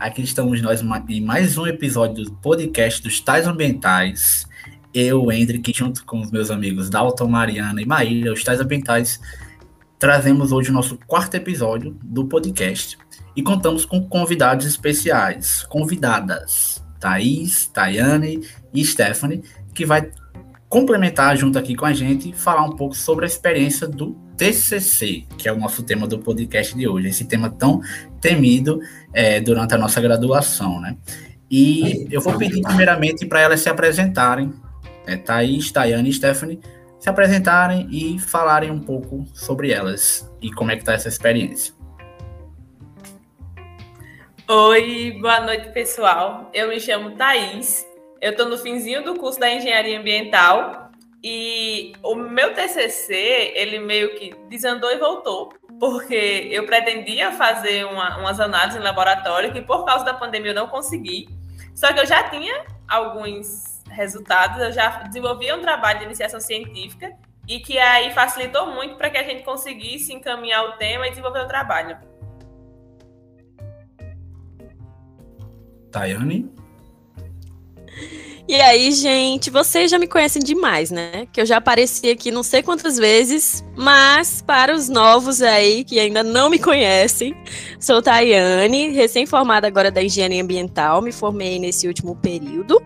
[0.00, 4.48] Aqui estamos nós em mais um episódio do podcast dos Tais Ambientais.
[4.94, 9.20] Eu, Hendrick, junto com os meus amigos Dalton, Mariana e Maíra, os Tais Ambientais,
[9.98, 12.96] trazemos hoje o nosso quarto episódio do podcast
[13.36, 18.40] e contamos com convidados especiais, convidadas, Thaís, Tayane
[18.72, 19.42] e Stephanie,
[19.74, 20.10] que vai
[20.70, 25.48] complementar junto aqui com a gente falar um pouco sobre a experiência do TCC, que
[25.48, 27.82] é o nosso tema do podcast de hoje, esse tema tão
[28.20, 28.80] temido
[29.12, 30.96] é, durante a nossa graduação, né?
[31.50, 34.52] E eu vou pedir primeiramente para elas se apresentarem,
[35.06, 36.60] é, Thaís, Tayane e Stephanie,
[37.00, 41.74] se apresentarem e falarem um pouco sobre elas e como é que está essa experiência.
[44.48, 46.48] Oi, boa noite, pessoal.
[46.54, 47.84] Eu me chamo Thaís,
[48.20, 50.87] eu estou no finzinho do curso da Engenharia Ambiental
[51.22, 58.18] e o meu TCC, ele meio que desandou e voltou, porque eu pretendia fazer uma,
[58.18, 61.28] umas análises em laboratório que por causa da pandemia eu não consegui.
[61.74, 67.16] Só que eu já tinha alguns resultados, eu já desenvolvia um trabalho de iniciação científica
[67.48, 71.40] e que aí facilitou muito para que a gente conseguisse encaminhar o tema e desenvolver
[71.40, 71.98] o trabalho.
[75.90, 76.52] Tayane?
[78.48, 81.26] E aí, gente, vocês já me conhecem demais, né?
[81.30, 86.00] Que eu já apareci aqui não sei quantas vezes, mas para os novos aí que
[86.00, 87.36] ainda não me conhecem,
[87.78, 92.82] sou Tayane, recém-formada agora da Engenharia Ambiental, me formei nesse último período.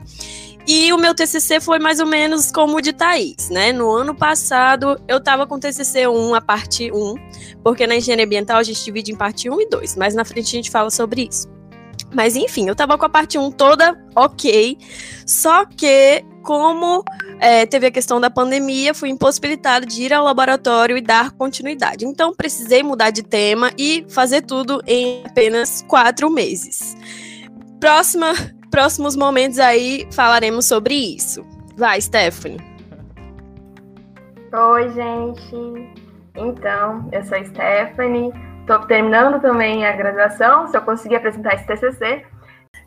[0.66, 3.72] E o meu TCC foi mais ou menos como o de Thaís, né?
[3.72, 7.14] No ano passado, eu estava com TCC 1, a parte 1,
[7.62, 10.48] porque na engenharia ambiental a gente divide em parte 1 e 2, mas na frente
[10.48, 11.61] a gente fala sobre isso.
[12.12, 14.76] Mas enfim, eu tava com a parte 1 toda ok,
[15.26, 17.04] só que como
[17.40, 22.04] é, teve a questão da pandemia, fui impossibilitado de ir ao laboratório e dar continuidade.
[22.04, 26.96] Então, precisei mudar de tema e fazer tudo em apenas quatro meses.
[27.80, 28.32] Próxima,
[28.70, 31.44] próximos momentos aí falaremos sobre isso.
[31.76, 32.60] Vai, Stephanie.
[34.52, 36.02] Oi, gente.
[36.36, 42.24] Então, eu sou Stephanie, Estou terminando também a graduação, se eu conseguir apresentar esse TCC.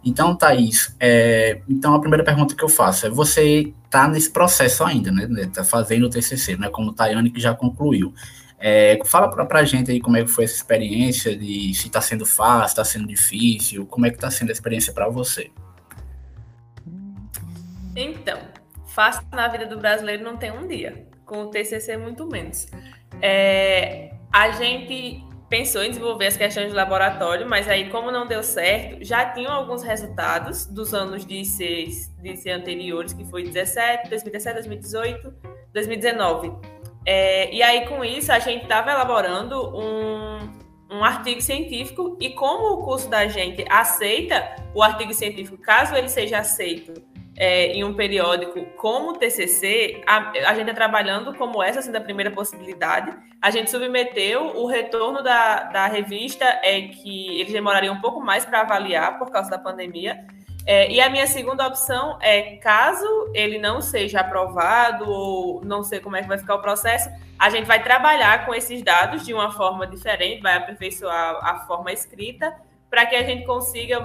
[0.03, 4.85] Então, Thaís, é, então a primeira pergunta que eu faço é: você está nesse processo
[4.85, 5.27] ainda, né?
[5.41, 6.69] Está fazendo o TCC, né?
[6.69, 8.13] Como Tayane que já concluiu.
[8.57, 11.99] É, fala para a gente aí como é que foi essa experiência, de se está
[11.99, 15.51] sendo fácil, está sendo difícil, como é que está sendo a experiência para você?
[17.95, 18.39] Então,
[18.87, 22.67] fácil na vida do brasileiro não tem um dia, com o TCC muito menos.
[23.21, 25.23] É, a gente
[25.57, 29.53] pensou em desenvolver as questões de laboratório, mas aí, como não deu certo, já tinham
[29.53, 35.33] alguns resultados dos anos de IC, de IC anteriores, que foi 17, 2017, 2018,
[35.73, 36.51] 2019.
[37.05, 40.39] É, e aí, com isso, a gente estava elaborando um,
[40.91, 46.09] um artigo científico, e como o curso da gente aceita o artigo científico, caso ele
[46.09, 47.01] seja aceito
[47.37, 51.97] é, em um periódico como o TCC, a, a gente está trabalhando como essa sendo
[51.97, 53.13] a primeira possibilidade.
[53.41, 58.45] A gente submeteu, o retorno da, da revista é que eles demorariam um pouco mais
[58.45, 60.25] para avaliar por causa da pandemia.
[60.67, 65.99] É, e a minha segunda opção é, caso ele não seja aprovado ou não sei
[65.99, 67.07] como é que vai ficar o processo,
[67.37, 71.91] a gente vai trabalhar com esses dados de uma forma diferente, vai aperfeiçoar a forma
[71.91, 72.55] escrita
[72.89, 73.99] para que a gente consiga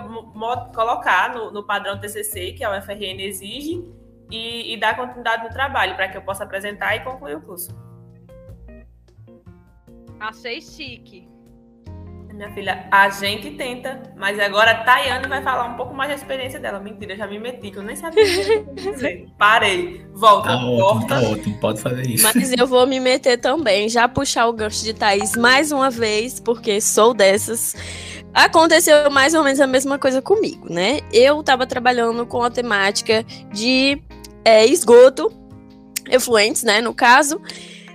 [0.74, 3.84] colocar no, no, padrão TCC, que a UFRN exige,
[4.30, 7.74] e, e dar continuidade no trabalho, para que eu possa apresentar e concluir o curso.
[10.18, 11.30] Achei chique.
[12.40, 16.14] Minha filha, a gente tenta, mas agora a Tayane vai falar um pouco mais da
[16.14, 16.80] experiência dela.
[16.80, 18.24] Mentira, eu já me meti, que eu nem sabia.
[19.36, 20.06] Parei.
[20.14, 20.48] Volta.
[20.48, 22.24] Tá ótimo, tá ótimo, pode fazer isso.
[22.24, 26.40] Mas eu vou me meter também, já puxar o gancho de Thaís mais uma vez,
[26.40, 27.76] porque sou dessas.
[28.32, 31.00] Aconteceu mais ou menos a mesma coisa comigo, né?
[31.12, 34.00] Eu estava trabalhando com a temática de
[34.44, 35.32] é, esgoto,
[36.08, 37.40] efluentes, né, no caso,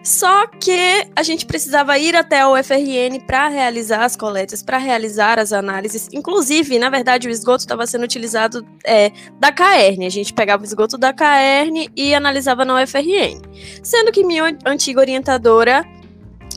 [0.06, 5.40] só que a gente precisava ir até o UFRN para realizar as coletas, para realizar
[5.40, 6.08] as análises.
[6.14, 10.06] Inclusive, na verdade, o esgoto estava sendo utilizado é, da CAERN.
[10.06, 13.42] A gente pegava o esgoto da CAERN e analisava na UFRN.
[13.82, 15.84] Sendo que minha antiga orientadora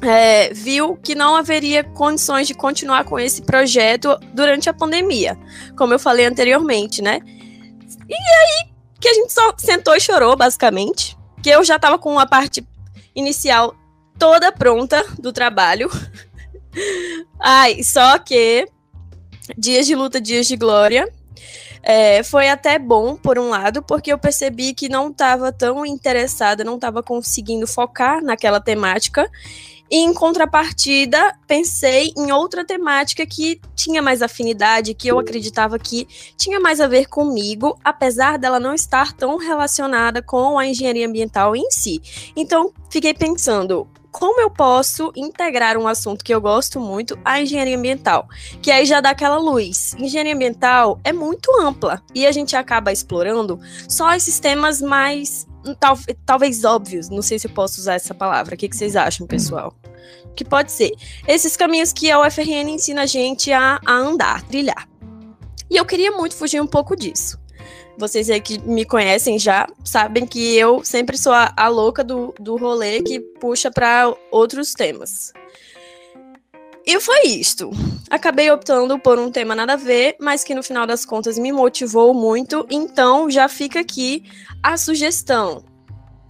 [0.03, 5.37] é, viu que não haveria condições de continuar com esse projeto durante a pandemia,
[5.77, 7.21] como eu falei anteriormente, né?
[8.09, 8.69] E aí
[9.01, 12.67] que a gente só sentou e chorou, basicamente, que eu já estava com a parte
[13.15, 13.75] inicial
[14.19, 15.89] toda pronta do trabalho.
[17.39, 18.67] Ai, só que
[19.57, 21.11] dias de luta, dias de glória.
[21.81, 26.65] É, foi até bom, por um lado, porque eu percebi que não estava tão interessada,
[26.65, 29.31] não estava conseguindo focar naquela temática
[29.91, 36.07] E em contrapartida, pensei em outra temática que tinha mais afinidade, que eu acreditava que
[36.37, 41.57] tinha mais a ver comigo, apesar dela não estar tão relacionada com a engenharia ambiental
[41.57, 42.03] em si.
[42.37, 47.77] Então, fiquei pensando, como eu posso integrar um assunto que eu gosto muito à engenharia
[47.77, 48.29] ambiental,
[48.61, 49.95] que aí já dá aquela luz.
[49.99, 53.59] Engenharia ambiental é muito ampla e a gente acaba explorando
[53.89, 55.48] só esses temas mais
[55.79, 58.55] tal, talvez óbvios, não sei se eu posso usar essa palavra.
[58.55, 59.75] O que, que vocês acham, pessoal?
[60.35, 60.93] Que pode ser
[61.27, 64.89] esses caminhos que a UFRN ensina a gente a, a andar, trilhar.
[65.71, 67.39] E eu queria muito fugir um pouco disso.
[67.99, 72.33] Vocês aí que me conhecem já sabem que eu sempre sou a, a louca do,
[72.39, 75.33] do rolê que puxa para outros temas.
[76.89, 77.71] E foi isto.
[78.09, 81.53] Acabei optando por um tema nada a ver, mas que no final das contas me
[81.53, 82.67] motivou muito.
[82.71, 84.25] Então já fica aqui
[84.63, 85.63] a sugestão.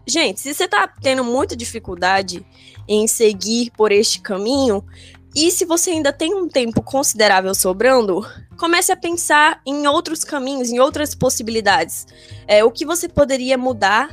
[0.05, 2.45] Gente, se você está tendo muita dificuldade
[2.89, 4.85] em seguir por este caminho,
[5.33, 8.27] e se você ainda tem um tempo considerável sobrando,
[8.59, 12.05] comece a pensar em outros caminhos, em outras possibilidades.
[12.49, 14.09] É, o que você poderia mudar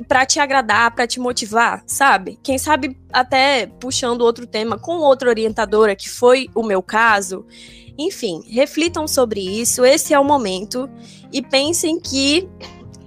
[0.00, 2.38] para te agradar, para te motivar, sabe?
[2.42, 7.44] Quem sabe até puxando outro tema com outra orientadora, que foi o meu caso.
[7.98, 10.88] Enfim, reflitam sobre isso, esse é o momento
[11.30, 12.48] e pensem que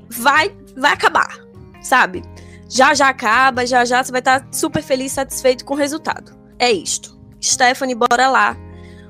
[0.09, 1.39] vai vai acabar,
[1.81, 2.21] sabe?
[2.69, 6.35] Já já acaba, já já você vai estar super feliz, satisfeito com o resultado.
[6.59, 7.17] É isto.
[7.41, 8.57] Stephanie, bora lá.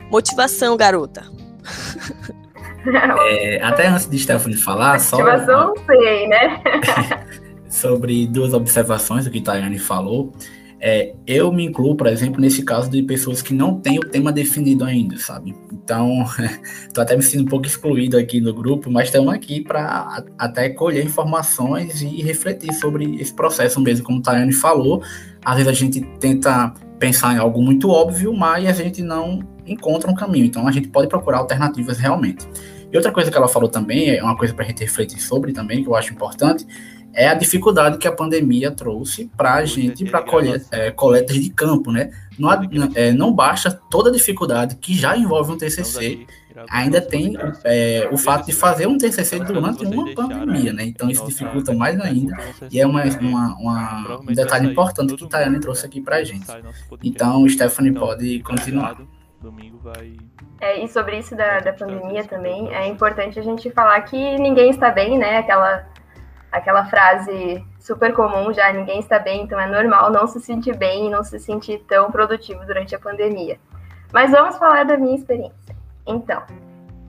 [0.09, 1.25] Motivação, garota.
[2.87, 5.17] É, até antes de Stephanie falar, só.
[5.17, 6.61] Motivação, não sei, né?
[7.75, 10.33] sobre duas observações que Tayane falou.
[10.79, 14.31] É, eu me incluo, por exemplo, nesse caso de pessoas que não têm o tema
[14.31, 15.55] definido ainda, sabe?
[15.71, 16.25] Então,
[16.93, 20.69] tô até me sentindo um pouco excluído aqui no grupo, mas estamos aqui para até
[20.69, 25.01] colher informações e refletir sobre esse processo mesmo, como Tayane falou.
[25.43, 30.09] Às vezes a gente tenta pensar em algo muito óbvio, mas a gente não encontra
[30.09, 30.45] um caminho.
[30.45, 32.47] Então, a gente pode procurar alternativas realmente.
[32.91, 35.51] E outra coisa que ela falou também, é uma coisa para a gente refletir sobre
[35.51, 36.65] também, que eu acho importante,
[37.15, 40.23] é a dificuldade que a pandemia trouxe para a gente para
[40.71, 42.11] é, coletas de campo, né?
[42.37, 42.51] Não,
[42.93, 46.27] é, não basta toda a dificuldade que já envolve um TCC,
[46.69, 50.85] ainda tem é, o fato de fazer um TCC durante uma pandemia, né?
[50.85, 52.37] Então isso dificulta mais ainda.
[52.69, 56.23] e é uma, uma, uma um detalhe importante que a Tayane trouxe aqui para a
[56.23, 56.45] gente.
[57.01, 58.97] Então, Stephanie pode continuar.
[60.59, 64.69] É, e sobre isso da, da pandemia também, é importante a gente falar que ninguém
[64.69, 65.37] está bem, né?
[65.37, 65.85] Aquela
[66.55, 71.07] aquela frase super comum já, ninguém está bem, então é normal não se sentir bem
[71.07, 73.59] e não se sentir tão produtivo durante a pandemia.
[74.13, 75.75] Mas vamos falar da minha experiência.
[76.07, 76.41] Então,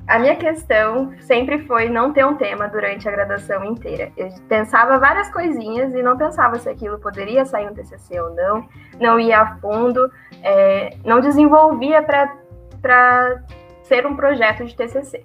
[0.09, 4.13] a minha questão sempre foi não ter um tema durante a graduação inteira.
[4.17, 8.69] Eu pensava várias coisinhas e não pensava se aquilo poderia sair um TCC ou não,
[9.01, 10.11] não ia a fundo,
[10.43, 13.43] é, não desenvolvia para
[13.85, 15.25] ser um projeto de TCC.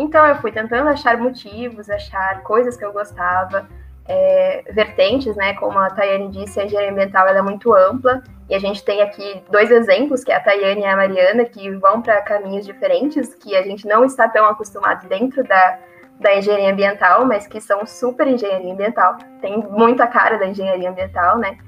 [0.00, 3.68] Então eu fui tentando achar motivos, achar coisas que eu gostava,
[4.08, 5.52] é, vertentes, né?
[5.52, 9.42] Como a Tayane disse, a engenharia ambiental é muito ampla e a gente tem aqui
[9.50, 13.54] dois exemplos, que é a Tayane e a Mariana, que vão para caminhos diferentes, que
[13.54, 15.78] a gente não está tão acostumado dentro da,
[16.18, 21.36] da engenharia ambiental, mas que são super engenharia ambiental, tem muita cara da engenharia ambiental,
[21.36, 21.58] né?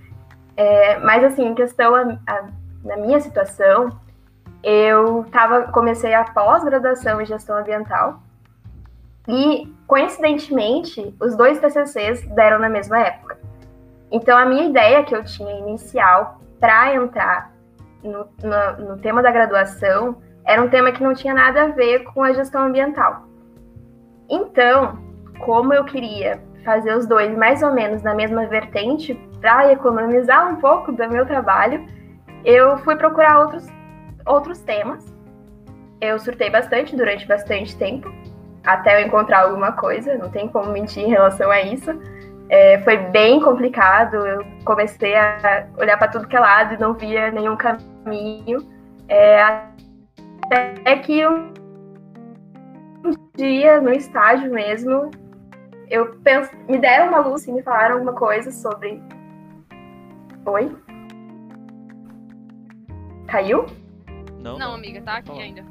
[0.56, 2.44] É, mas assim, em questão a, a,
[2.82, 3.90] na minha situação,
[4.62, 8.20] eu tava, comecei a pós-graduação em gestão ambiental
[9.28, 13.38] e, coincidentemente, os dois TCCs deram na mesma época.
[14.10, 17.52] Então, a minha ideia que eu tinha inicial para entrar
[18.02, 22.04] no, no, no, tema da graduação era um tema que não tinha nada a ver
[22.04, 23.26] com a gestão ambiental.
[24.28, 24.98] Então,
[25.44, 30.56] como eu queria fazer os dois mais ou menos na mesma vertente, para economizar um
[30.56, 31.84] pouco do meu trabalho,
[32.44, 33.66] eu fui procurar outros
[34.26, 35.04] outros temas.
[36.00, 38.12] Eu surtei bastante durante bastante tempo,
[38.64, 41.90] até eu encontrar alguma coisa, não tem como mentir em relação a isso.
[42.48, 46.94] É, foi bem complicado, eu comecei a olhar para tudo que é lado e não
[46.94, 48.58] via nenhum caminho.
[49.08, 49.42] É,
[50.44, 51.52] até que um
[53.36, 55.10] dia, no estágio mesmo,
[55.88, 59.02] eu penso, me deram uma luz e me falaram alguma coisa sobre.
[60.44, 60.76] Oi?
[63.26, 63.66] Caiu?
[64.42, 65.64] Não, não, amiga, tá aqui ainda.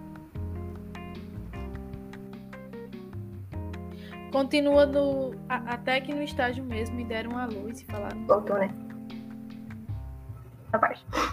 [4.32, 5.36] Continua no.
[5.50, 8.26] A, até que no estágio mesmo me deram a luz e falaram.
[8.26, 8.70] Voltou, né?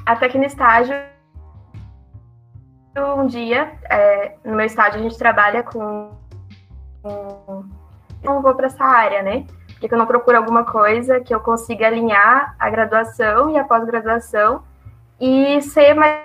[0.04, 0.94] Até que no estágio.
[3.16, 6.10] Um dia, é, no meu estágio, a gente trabalha com.
[7.02, 7.64] com
[8.24, 9.46] não vou para essa área, né?
[9.78, 14.64] Porque eu não procuro alguma coisa que eu consiga alinhar a graduação e a pós-graduação
[15.20, 16.20] e sei mais,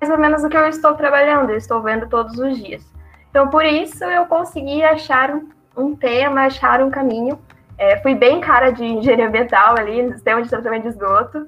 [0.00, 2.82] mais ou menos o que eu estou trabalhando, eu estou vendo todos os dias.
[3.28, 5.38] Então, por isso, eu consegui achar
[5.76, 7.38] um tema, achar um caminho.
[7.76, 11.46] É, fui bem cara de engenharia ambiental ali, no sistema de tratamento de esgoto.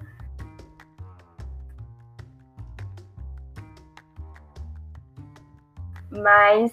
[6.10, 6.72] Mas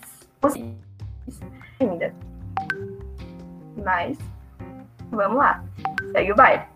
[1.80, 2.14] ainda.
[3.84, 4.18] Mas
[5.12, 5.64] vamos lá.
[6.12, 6.69] Segue o baile.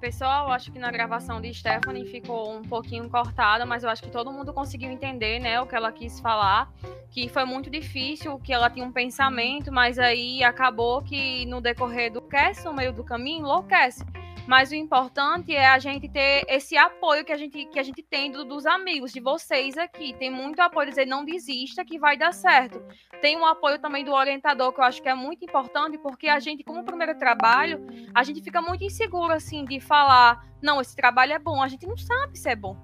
[0.00, 4.08] Pessoal, acho que na gravação de Stephanie ficou um pouquinho cortada, mas eu acho que
[4.08, 6.72] todo mundo conseguiu entender, né, o que ela quis falar,
[7.10, 12.10] que foi muito difícil, que ela tinha um pensamento, mas aí acabou que no decorrer
[12.10, 14.02] do cast, no meio do caminho, enlouquece.
[14.46, 18.02] Mas o importante é a gente ter esse apoio que a gente, que a gente
[18.02, 20.12] tem do, dos amigos, de vocês aqui.
[20.14, 22.82] Tem muito apoio, dizer não desista que vai dar certo.
[23.20, 26.40] Tem um apoio também do orientador, que eu acho que é muito importante, porque a
[26.40, 31.32] gente, como primeiro trabalho, a gente fica muito inseguro, assim, de falar, não, esse trabalho
[31.32, 31.62] é bom.
[31.62, 32.76] A gente não sabe se é bom.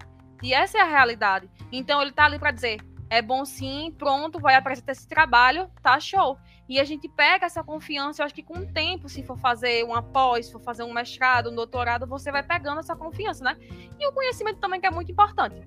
[0.43, 1.49] E essa é a realidade.
[1.73, 5.99] Então, ele tá ali para dizer, é bom sim, pronto, vai apresentar esse trabalho, tá
[6.01, 6.39] show.
[6.68, 9.85] E a gente pega essa confiança, eu acho que com o tempo, se for fazer
[9.85, 13.56] um após, se for fazer um mestrado, um doutorado, você vai pegando essa confiança, né?
[13.99, 15.62] E o conhecimento também que é muito importante.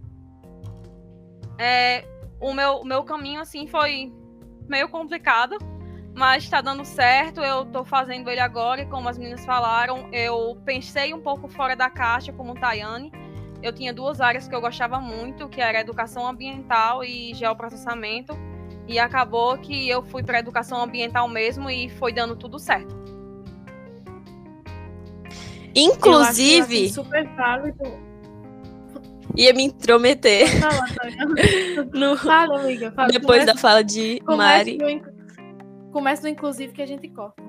[1.57, 2.05] É,
[2.39, 4.13] o, meu, o meu caminho, assim, foi
[4.67, 5.57] meio complicado,
[6.13, 10.61] mas está dando certo, eu estou fazendo ele agora, e como as meninas falaram, eu
[10.65, 13.11] pensei um pouco fora da caixa, como Tayane,
[13.61, 18.33] eu tinha duas áreas que eu gostava muito, que era educação ambiental e geoprocessamento,
[18.89, 22.97] e acabou que eu fui para educação ambiental mesmo e foi dando tudo certo.
[25.75, 27.83] Inclusive, assim, super válido.
[29.37, 30.47] Ia me intrometer.
[30.59, 30.85] Fala,
[31.93, 32.17] no...
[32.17, 32.91] fala amiga.
[32.91, 33.09] Fala.
[33.09, 34.79] Depois da fala de Mari.
[35.91, 37.48] Começa no inclusive que a gente corta.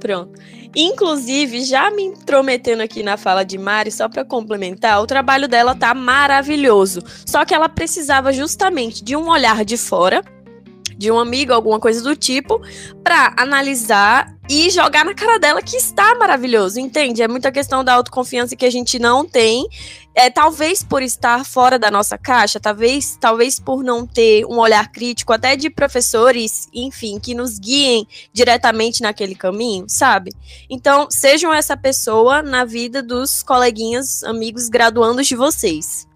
[0.00, 0.38] Pronto.
[0.74, 5.74] Inclusive, já me intrometendo aqui na fala de Mari, só para complementar, o trabalho dela
[5.74, 7.02] tá maravilhoso.
[7.24, 10.22] Só que ela precisava justamente de um olhar de fora,
[10.96, 12.60] de um amigo, alguma coisa do tipo,
[13.02, 17.22] para analisar e jogar na cara dela que está maravilhoso, entende?
[17.22, 19.66] É muita questão da autoconfiança que a gente não tem.
[20.14, 24.90] É, talvez por estar fora da nossa caixa, talvez, talvez por não ter um olhar
[24.90, 30.32] crítico, até de professores, enfim, que nos guiem diretamente naquele caminho, sabe?
[30.70, 36.08] Então, sejam essa pessoa na vida dos coleguinhas, amigos graduandos de vocês.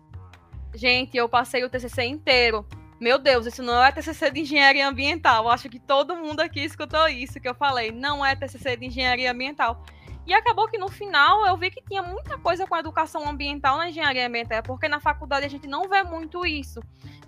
[0.74, 2.64] Gente, eu passei o TCC inteiro
[3.00, 5.44] meu Deus, isso não é TCC de engenharia ambiental.
[5.44, 7.90] Eu acho que todo mundo aqui escutou isso que eu falei.
[7.90, 9.82] Não é TCC de engenharia ambiental.
[10.26, 13.88] E acabou que no final eu vi que tinha muita coisa com educação ambiental na
[13.88, 16.80] engenharia ambiental, porque na faculdade a gente não vê muito isso.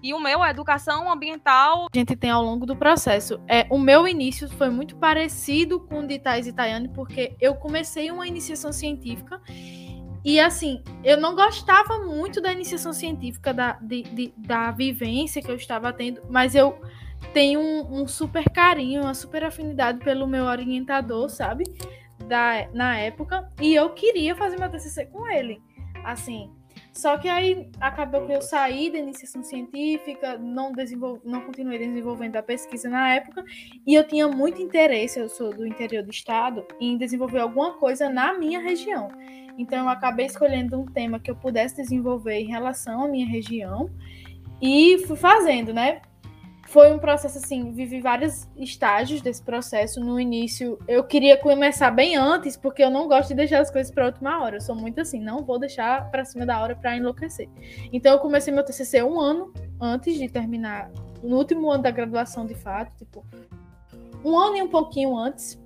[0.03, 1.87] E o meu, a educação ambiental.
[1.93, 3.41] A gente tem ao longo do processo.
[3.49, 7.55] É, o meu início foi muito parecido com o de Thais e Tayane, porque eu
[7.55, 9.41] comecei uma iniciação científica
[10.25, 15.51] e assim, eu não gostava muito da iniciação científica, da, de, de, da vivência que
[15.51, 16.81] eu estava tendo, mas eu
[17.33, 21.65] tenho um, um, super carinho, uma super afinidade pelo meu orientador, sabe?
[22.29, 23.51] Da, na época.
[23.61, 25.61] E eu queria fazer meu TCC com ele.
[26.05, 26.51] Assim,
[26.93, 31.21] só que aí acabou que eu saí da iniciação científica, não, desenvol...
[31.25, 33.45] não continuei desenvolvendo a pesquisa na época,
[33.87, 38.11] e eu tinha muito interesse, eu sou do interior do estado, em desenvolver alguma coisa
[38.11, 39.09] na minha região.
[39.59, 43.91] Então eu acabei escolhendo um tema que eu pudesse desenvolver em relação à minha região
[44.61, 46.01] e fui fazendo, né?
[46.69, 50.01] Foi um processo assim, vivi vários estágios desse processo.
[50.01, 53.93] No início, eu queria começar bem antes, porque eu não gosto de deixar as coisas
[53.93, 54.57] para última hora.
[54.57, 57.49] Eu sou muito assim, não vou deixar para cima da hora para enlouquecer.
[57.93, 60.91] Então eu comecei meu TCC um ano antes de terminar,
[61.23, 63.27] no último ano da graduação de fato, tipo,
[64.25, 65.61] um ano e um pouquinho antes,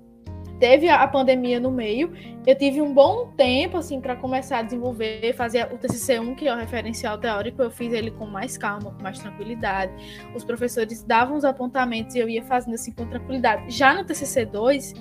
[0.59, 2.11] teve a pandemia no meio.
[2.45, 6.53] Eu tive um bom tempo assim para começar a desenvolver, fazer o TCC1, que é
[6.53, 9.91] o referencial teórico, eu fiz ele com mais calma, com mais tranquilidade.
[10.35, 13.69] Os professores davam os apontamentos e eu ia fazendo assim com tranquilidade.
[13.69, 14.93] Já no TCC2,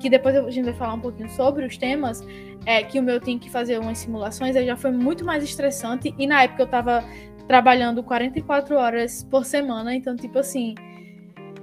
[0.00, 2.24] que depois a gente vai falar um pouquinho sobre os temas,
[2.64, 6.14] é que o meu tinha que fazer umas simulações, aí já foi muito mais estressante
[6.18, 7.04] e na época eu estava
[7.46, 10.74] trabalhando 44 horas por semana, então tipo assim,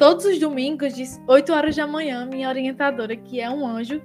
[0.04, 4.02] todos os domingos, de 8 horas da manhã, minha orientadora, que é um anjo,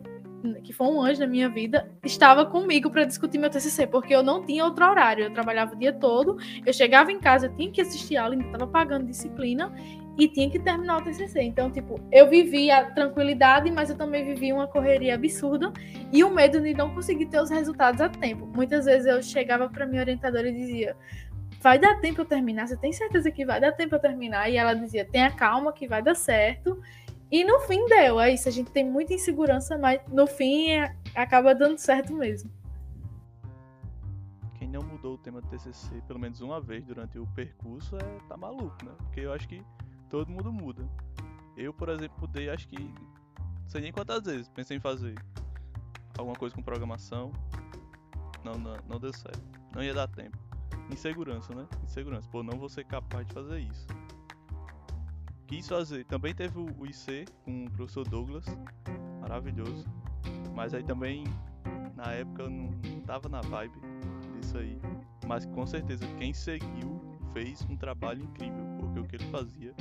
[0.63, 4.23] que foi um anjo na minha vida, estava comigo para discutir meu TCC, porque eu
[4.23, 5.25] não tinha outro horário.
[5.25, 8.47] Eu trabalhava o dia todo, eu chegava em casa, eu tinha que assistir aula, ainda
[8.47, 9.73] estava pagando disciplina
[10.17, 11.43] e tinha que terminar o TCC.
[11.43, 15.73] Então, tipo, eu vivia tranquilidade, mas eu também vivia uma correria absurda
[16.13, 18.47] e o medo de não conseguir ter os resultados a tempo.
[18.55, 20.97] Muitas vezes eu chegava para minha orientadora e dizia:
[21.61, 22.69] vai dar tempo eu terminar?
[22.69, 24.49] Você tem certeza que vai dar tempo eu terminar?
[24.51, 26.81] E ela dizia, tenha calma que vai dar certo.
[27.31, 28.49] E no fim deu, é isso.
[28.49, 32.51] A gente tem muita insegurança, mas no fim é, acaba dando certo mesmo.
[34.55, 38.29] Quem não mudou o tema do TCC pelo menos uma vez durante o percurso é
[38.29, 38.93] tá maluco, né?
[38.99, 39.63] Porque eu acho que
[40.09, 40.89] todo mundo muda.
[41.57, 45.15] Eu, por exemplo, mudei acho que não sei nem quantas vezes pensei em fazer
[46.17, 47.31] alguma coisa com programação.
[48.43, 49.43] Não, não, não deu certo.
[49.75, 50.48] Não ia dar tempo.
[50.91, 51.67] Insegurança, né?
[51.85, 52.29] Insegurança.
[52.31, 53.87] Pô, não vou ser capaz de fazer isso.
[55.47, 56.05] Quis fazer.
[56.05, 58.45] Também teve o IC com o professor Douglas.
[59.21, 59.87] Maravilhoso.
[60.55, 61.25] Mas aí também,
[61.95, 63.79] na época, eu não tava na vibe
[64.35, 64.79] disso aí.
[65.27, 67.01] Mas com certeza, quem seguiu
[67.33, 68.65] fez um trabalho incrível.
[68.79, 69.75] Porque o que ele fazia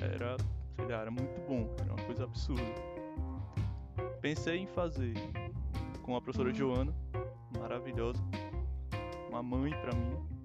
[0.00, 0.36] era,
[0.76, 1.74] sei lá, era muito bom.
[1.80, 2.62] Era uma coisa absurda.
[4.20, 5.14] Pensei em fazer
[6.02, 6.94] com a professora Joana,
[7.58, 8.22] maravilhosa.
[9.28, 10.37] Uma mãe para mim.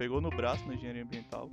[0.00, 1.50] Pegou no braço na engenharia ambiental.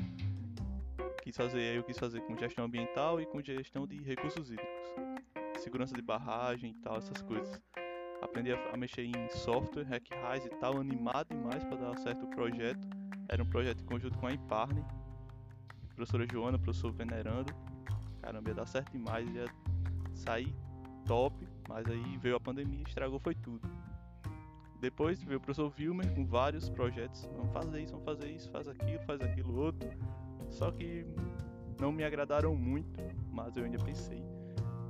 [1.22, 4.96] Quis fazer, eu quis fazer com gestão ambiental e com gestão de recursos hídricos.
[5.58, 7.62] Segurança de barragem e tal, essas coisas.
[8.22, 12.30] Aprendi a, a mexer em software, HackRise e tal, animado demais para dar certo o
[12.30, 12.88] projeto.
[13.28, 14.82] Era um projeto em conjunto com a Imparne.
[15.94, 17.54] Professora Joana, professor Venerando.
[18.22, 19.46] Caramba, ia dar certo demais, ia
[20.14, 20.56] sair
[21.06, 21.36] top,
[21.68, 23.70] mas aí veio a pandemia estragou foi tudo.
[24.80, 27.28] Depois veio o professor Wilmer com vários projetos.
[27.36, 29.90] Vamos fazer isso, vamos fazer isso, faz aquilo, faz aquilo outro.
[30.50, 31.06] Só que
[31.80, 33.00] não me agradaram muito,
[33.32, 34.24] mas eu ainda pensei.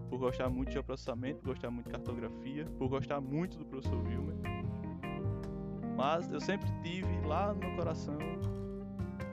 [0.09, 3.97] Por gostar muito de processamento, por gostar muito de cartografia, por gostar muito do professor
[4.05, 4.35] Wilmer.
[5.95, 8.17] Mas eu sempre tive lá no coração,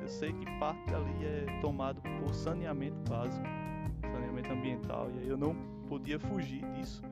[0.00, 3.46] eu sei que parte ali é tomado por saneamento básico,
[4.00, 5.54] saneamento ambiental, e aí eu não
[5.86, 7.02] podia fugir disso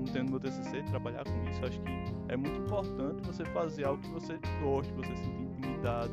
[0.00, 1.64] como tendo meu TCC, trabalhar com isso.
[1.64, 1.90] Acho que
[2.28, 6.12] é muito importante você fazer algo que você goste, você se sentir intimidado,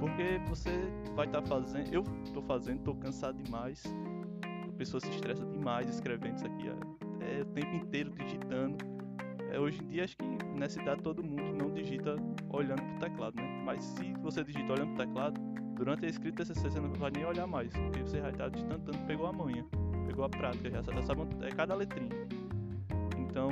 [0.00, 0.70] porque você
[1.14, 3.82] vai estar tá fazendo, eu estou fazendo, estou cansado demais,
[4.66, 8.76] a pessoa se estressa demais escrevendo isso aqui, é, é o tempo inteiro digitando.
[9.50, 10.24] É, hoje em dia acho que
[10.56, 12.16] nessa idade todo mundo não digita
[12.48, 13.62] olhando pro teclado, né?
[13.64, 15.40] Mas se você digita olhando pro teclado,
[15.74, 18.90] durante a escrita TCC você não vai nem olhar mais, porque você já está digitando
[18.90, 19.64] tanto, pegou a manha,
[20.06, 22.43] pegou a prática, já, já sabe é cada letrinha.
[23.34, 23.50] Então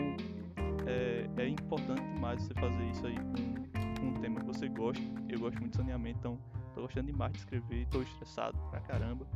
[0.87, 5.03] é, é, importante demais você fazer isso aí com, com, um tema que você gosta.
[5.29, 6.39] Eu gosto muito de saneamento, então
[6.73, 9.27] tô gostando demais de escrever, tô estressado pra caramba.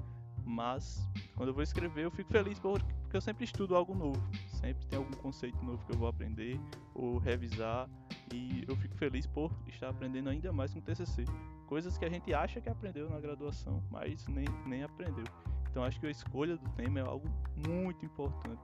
[0.44, 1.04] Mas
[1.34, 4.22] quando eu vou escrever eu fico feliz porque eu sempre estudo algo novo.
[4.46, 6.60] Sempre tem algum conceito novo que eu vou aprender
[6.94, 7.90] ou revisar.
[8.32, 11.24] E eu fico feliz por estar aprendendo ainda mais com o TCC
[11.66, 15.24] coisas que a gente acha que aprendeu na graduação, mas nem, nem aprendeu.
[15.68, 17.28] Então acho que a escolha do tema é algo
[17.66, 18.62] muito importante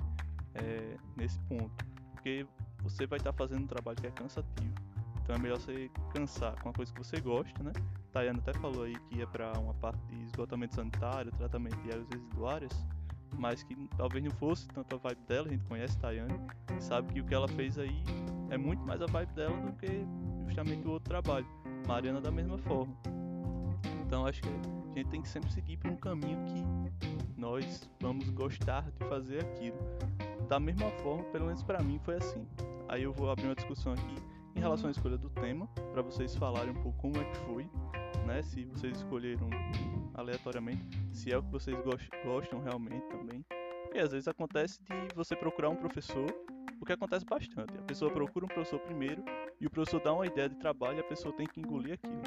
[0.54, 2.46] é, nesse ponto, porque
[2.82, 4.74] você vai estar fazendo um trabalho que é cansativo.
[5.22, 7.72] Então é melhor você cansar com uma coisa que você gosta, né?
[8.12, 12.06] Tayana até falou aí que ia para uma parte de esgotamento sanitário, tratamento de áreas
[12.08, 12.86] residuárias,
[13.38, 16.38] mas que talvez não fosse tanto a vibe dela, a gente conhece Tayane,
[16.80, 18.02] sabe que o que ela fez aí
[18.50, 20.04] é muito mais a vibe dela do que
[20.46, 21.46] justamente o outro trabalho.
[21.86, 22.94] Mariana da mesma forma.
[24.06, 28.28] Então acho que a gente tem que sempre seguir por um caminho que nós vamos
[28.30, 29.78] gostar de fazer aquilo.
[30.52, 32.46] Da mesma forma, pelo menos para mim foi assim.
[32.86, 34.16] Aí eu vou abrir uma discussão aqui
[34.54, 37.70] em relação à escolha do tema, para vocês falarem um pouco como é que foi,
[38.26, 38.42] né?
[38.42, 39.48] Se vocês escolheram
[40.12, 41.74] aleatoriamente, se é o que vocês
[42.22, 43.42] gostam realmente também.
[43.84, 46.26] Porque às vezes acontece de você procurar um professor
[46.78, 47.72] o que acontece bastante.
[47.78, 49.24] A pessoa procura um professor primeiro
[49.58, 52.22] e o professor dá uma ideia de trabalho e a pessoa tem que engolir aquilo.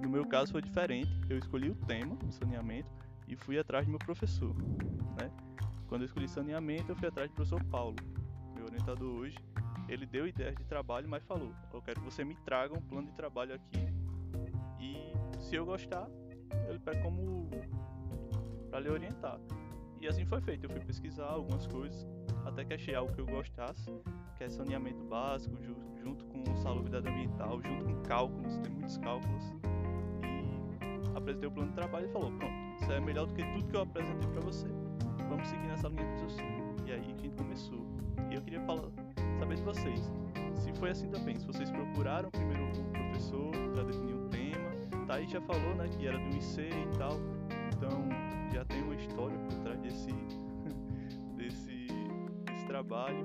[0.00, 1.10] No meu caso foi diferente.
[1.28, 2.92] Eu escolhi o tema, saneamento,
[3.26, 4.54] e fui atrás do meu professor.
[5.20, 5.49] Né?
[5.90, 7.96] Quando eu escolhi saneamento, eu fui atrás do professor Paulo,
[8.54, 9.36] meu orientador hoje.
[9.88, 13.08] Ele deu ideias de trabalho, mas falou: Eu quero que você me traga um plano
[13.08, 13.88] de trabalho aqui.
[14.78, 16.08] E se eu gostar,
[16.68, 17.50] ele pega como
[18.70, 19.40] para lhe orientar.
[20.00, 20.66] E assim foi feito.
[20.66, 22.06] Eu fui pesquisar algumas coisas,
[22.46, 23.90] até que achei algo que eu gostasse,
[24.38, 25.60] que é saneamento básico,
[25.96, 29.42] junto com salubridade ambiental, junto com cálculos, tem muitos cálculos.
[30.22, 33.66] E apresentei o plano de trabalho e falou: pronto, isso é melhor do que tudo
[33.66, 34.79] que eu apresentei para você.
[35.30, 36.76] Vamos seguir nessa linha de raciocínio.
[36.84, 37.86] E aí a gente começou.
[38.30, 38.90] E eu queria falar,
[39.38, 40.12] saber de vocês,
[40.56, 45.06] se foi assim também, se vocês procuraram primeiro o professor para definir um tema.
[45.06, 47.12] Thaís já falou, né, que era do IC e tal.
[47.74, 48.08] Então
[48.52, 50.10] já tem uma história por trás desse
[52.70, 53.24] trabalho,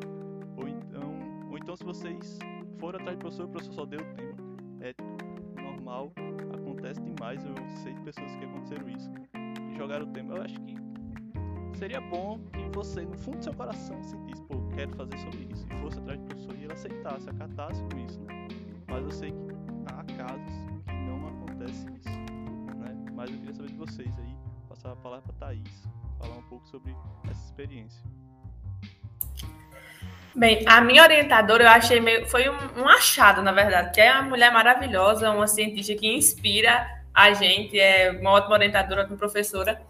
[0.57, 1.13] ou então,
[1.51, 2.39] ou então se vocês
[2.79, 4.35] foram atrás do professor, o professor só deu o tema.
[4.81, 4.93] É
[5.61, 6.11] normal,
[6.51, 9.11] acontece demais, eu sei de pessoas que aconteceram isso,
[9.71, 10.35] e jogaram o tema.
[10.35, 10.84] Eu acho que
[11.75, 15.65] seria bom que você, no fundo do seu coração, sentisse, pô, quero fazer sobre isso,
[15.69, 18.47] e fosse atrás do professor e ele aceitasse, acatasse com isso, né?
[18.87, 19.55] Mas eu sei que
[19.87, 20.53] há casos
[20.85, 22.09] que não acontece isso,
[22.77, 22.95] né?
[23.13, 24.35] Mas eu queria saber de vocês aí,
[24.69, 25.87] passar a palavra para Thaís,
[26.19, 26.95] falar um pouco sobre
[27.29, 28.03] essa experiência.
[30.35, 32.27] Bem, a minha orientadora eu achei meio.
[32.27, 36.85] Foi um, um, achado, na verdade, que é uma mulher maravilhosa, uma cientista que inspira
[37.13, 39.81] a gente, é uma ótima orientadora, uma professora.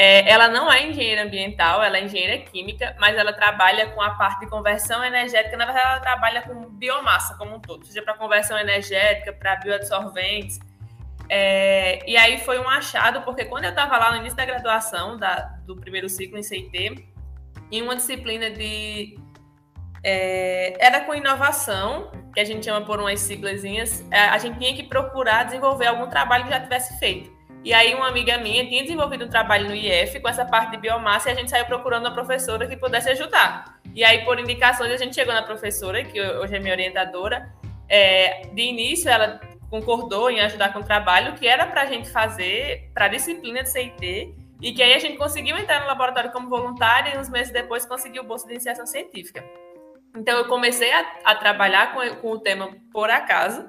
[0.00, 4.10] É, ela não é engenheira ambiental, ela é engenheira química, mas ela trabalha com a
[4.10, 5.56] parte de conversão energética.
[5.56, 10.60] Na verdade, ela trabalha com biomassa como um todo, seja para conversão energética, para bioabsorventes.
[11.28, 15.16] É, e aí foi um achado, porque quando eu estava lá no início da graduação,
[15.16, 17.04] da, do primeiro ciclo em CIT,
[17.72, 19.18] em uma disciplina de
[20.04, 24.76] é, era com inovação, que a gente chama por umas siglazinhas, é, a gente tinha
[24.76, 27.36] que procurar desenvolver algum trabalho que já tivesse feito.
[27.64, 30.78] E aí uma amiga minha tinha desenvolvido um trabalho no IF com essa parte de
[30.78, 33.78] biomassa e a gente saiu procurando uma professora que pudesse ajudar.
[33.94, 37.52] E aí, por indicações, a gente chegou na professora, que hoje é minha orientadora.
[37.88, 39.40] É, de início, ela
[39.70, 43.62] concordou em ajudar com o trabalho que era para a gente fazer para a disciplina
[43.62, 47.28] de CIT e que aí a gente conseguiu entrar no laboratório como voluntária e uns
[47.28, 49.44] meses depois conseguiu o bolsa de iniciação científica.
[50.16, 53.68] Então, eu comecei a, a trabalhar com, com, o tema por acaso.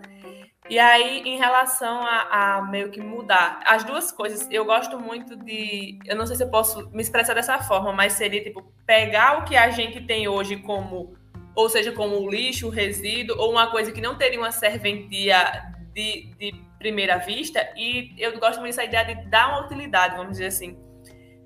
[0.70, 5.36] E aí, em relação a, a, meio que mudar as duas coisas, eu gosto muito
[5.36, 5.98] de.
[6.06, 9.46] Eu não sei se eu posso me expressar dessa forma, mas seria tipo pegar o
[9.46, 11.18] que a gente tem hoje como.
[11.56, 16.54] Ou seja, como lixo, resíduo, ou uma coisa que não teria uma serventia de, de
[16.78, 17.68] primeira vista.
[17.76, 20.78] E eu gosto muito dessa ideia de dar uma utilidade, vamos dizer assim.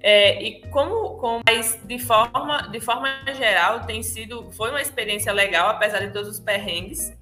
[0.01, 5.31] É, e como, como mas de forma de forma geral tem sido foi uma experiência
[5.31, 7.17] legal apesar de todos os perrengues.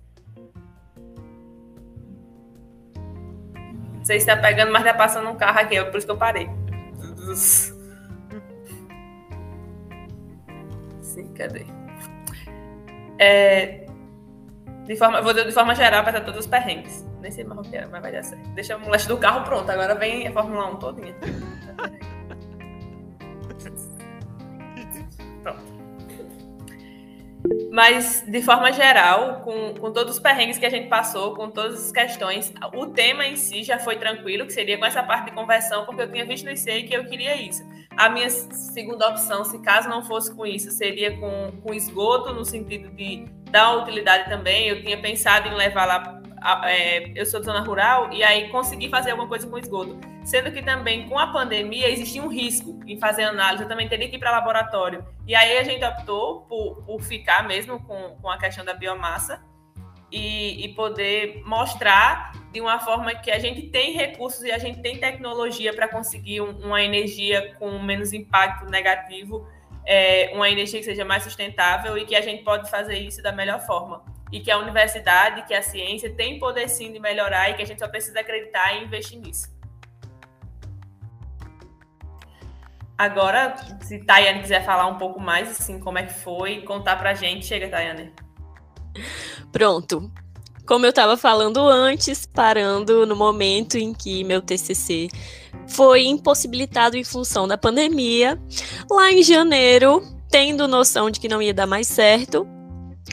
[4.12, 6.50] Você está pegando, mas está passando um carro aqui, é por isso que eu parei.
[11.02, 11.66] Sim, cadê?
[13.18, 13.86] É,
[14.84, 17.08] de forma, vou de forma geral, de todos os perrengues.
[17.22, 18.50] Nem sei mais o que era, mas vai dar certo.
[18.50, 21.16] Deixa o moleque do carro pronto, agora vem a Fórmula 1 todinha.
[27.72, 31.86] Mas, de forma geral, com, com todos os perrengues que a gente passou, com todas
[31.86, 35.32] as questões, o tema em si já foi tranquilo, que seria com essa parte de
[35.32, 37.64] conversão, porque eu tinha visto no ICEI que eu queria isso.
[37.96, 42.44] A minha segunda opção, se caso não fosse com isso, seria com, com esgoto, no
[42.46, 44.68] sentido de dar utilidade também.
[44.68, 46.21] Eu tinha pensado em levar lá.
[46.66, 50.00] É, eu sou de zona rural e aí consegui fazer alguma coisa com esgoto.
[50.24, 54.10] Sendo que também com a pandemia existia um risco em fazer análise, eu também teria
[54.10, 55.06] que ir para laboratório.
[55.28, 59.44] E aí a gente optou por, por ficar mesmo com, com a questão da biomassa
[60.12, 64.82] e, e, poder mostrar de uma forma que a gente tem recursos e a gente
[64.82, 69.48] tem tecnologia para conseguir um, uma energia com menos impacto negativo,
[69.86, 73.32] é, uma energia que seja mais sustentável e que a gente pode fazer isso da
[73.32, 74.04] melhor forma.
[74.32, 77.66] E que a universidade, que a ciência tem poder sim de melhorar e que a
[77.66, 79.50] gente só precisa acreditar e investir nisso.
[82.98, 87.16] Agora, se Tayane quiser falar um pouco mais, assim, como é que foi, contar pra
[87.16, 88.14] gente, chega, Tayane.
[89.52, 90.12] Pronto.
[90.68, 95.10] Como eu estava falando antes, parando no momento em que meu TCC
[95.68, 98.40] foi impossibilitado em função da pandemia,
[98.90, 102.48] lá em janeiro, tendo noção de que não ia dar mais certo,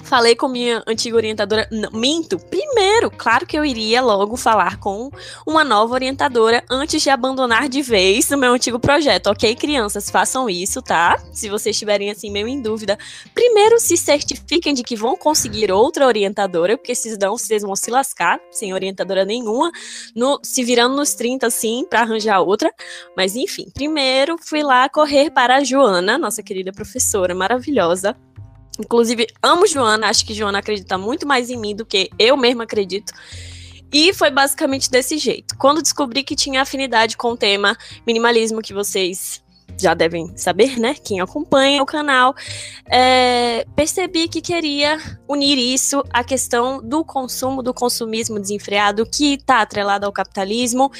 [0.05, 1.67] Falei com minha antiga orientadora.
[1.71, 2.39] Não, minto.
[2.39, 5.11] Primeiro, claro que eu iria logo falar com
[5.47, 9.29] uma nova orientadora antes de abandonar de vez o meu antigo projeto.
[9.29, 11.19] Ok, crianças, façam isso, tá?
[11.33, 12.99] Se vocês estiverem assim meio em dúvida,
[13.35, 17.91] primeiro se certifiquem de que vão conseguir outra orientadora, porque se não, vocês vão se
[17.91, 19.71] lascar sem orientadora nenhuma,
[20.15, 22.73] no, se virando nos 30 assim para arranjar outra.
[23.17, 28.17] Mas enfim, primeiro fui lá correr para a Joana, nossa querida professora maravilhosa
[28.79, 32.65] Inclusive, amo Joana, acho que Joana acredita muito mais em mim do que eu mesma
[32.65, 33.13] acredito.
[33.93, 35.57] E foi basicamente desse jeito.
[35.57, 39.43] Quando descobri que tinha afinidade com o tema minimalismo que vocês
[39.77, 40.95] já devem saber, né?
[41.03, 42.35] Quem acompanha o canal,
[42.91, 49.61] é, percebi que queria unir isso à questão do consumo, do consumismo desenfreado que está
[49.61, 50.91] atrelado ao capitalismo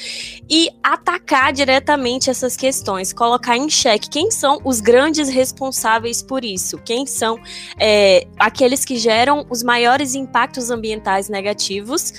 [0.49, 6.77] e atacar diretamente essas questões, colocar em xeque quem são os grandes responsáveis por isso,
[6.77, 7.37] quem são
[7.77, 12.13] é, aqueles que geram os maiores impactos ambientais negativos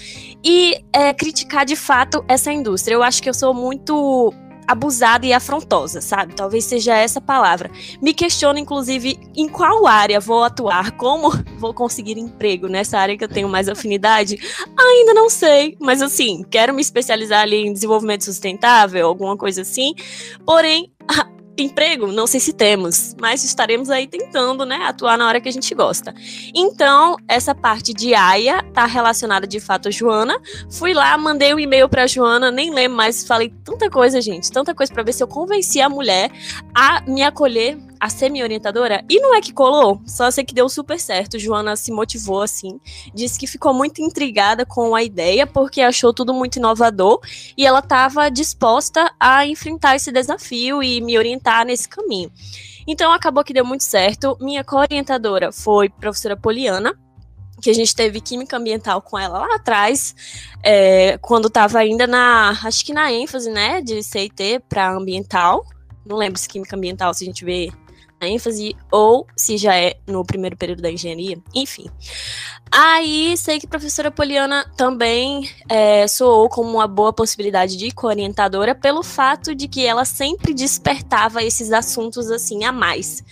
[0.45, 2.95] e é, criticar de fato essa indústria.
[2.95, 4.33] Eu acho que eu sou muito
[4.71, 6.35] abusada e afrontosa, sabe?
[6.35, 7.71] Talvez seja essa palavra.
[8.01, 13.25] Me questiono, inclusive, em qual área vou atuar, como vou conseguir emprego nessa área que
[13.25, 14.39] eu tenho mais afinidade.
[14.79, 19.95] Ainda não sei, mas assim, quero me especializar ali em desenvolvimento sustentável, alguma coisa assim.
[20.47, 20.93] Porém,
[21.63, 25.53] emprego, não sei se temos, mas estaremos aí tentando, né, atuar na hora que a
[25.53, 26.15] gente gosta.
[26.55, 30.41] Então, essa parte de AIA tá relacionada de fato a Joana.
[30.71, 34.75] Fui lá, mandei um e-mail para Joana, nem lembro mais, falei tanta coisa, gente, tanta
[34.75, 36.31] coisa para ver se eu convenci a mulher
[36.75, 39.05] a me acolher a ser minha orientadora.
[39.09, 41.39] E não é que colou, só sei que deu super certo.
[41.39, 42.81] Joana se motivou assim,
[43.15, 47.21] disse que ficou muito intrigada com a ideia, porque achou tudo muito inovador
[47.57, 52.33] e ela estava disposta a enfrentar esse desafio e me orientar nesse caminho.
[52.87, 54.37] Então acabou que deu muito certo.
[54.41, 56.99] Minha co-orientadora foi professora Poliana,
[57.61, 60.15] que a gente teve química ambiental com ela lá atrás,
[60.63, 65.65] é, quando estava ainda na, acho que na ênfase, né, de CIT para ambiental.
[66.07, 67.71] Não lembro se química ambiental, se a gente vê
[68.27, 71.87] ênfase ou se já é no primeiro período da engenharia, enfim.
[72.73, 78.77] Aí sei que a professora Poliana também é, soou como uma boa possibilidade de co-orientadora
[78.77, 83.25] pelo fato de que ela sempre despertava esses assuntos assim a mais,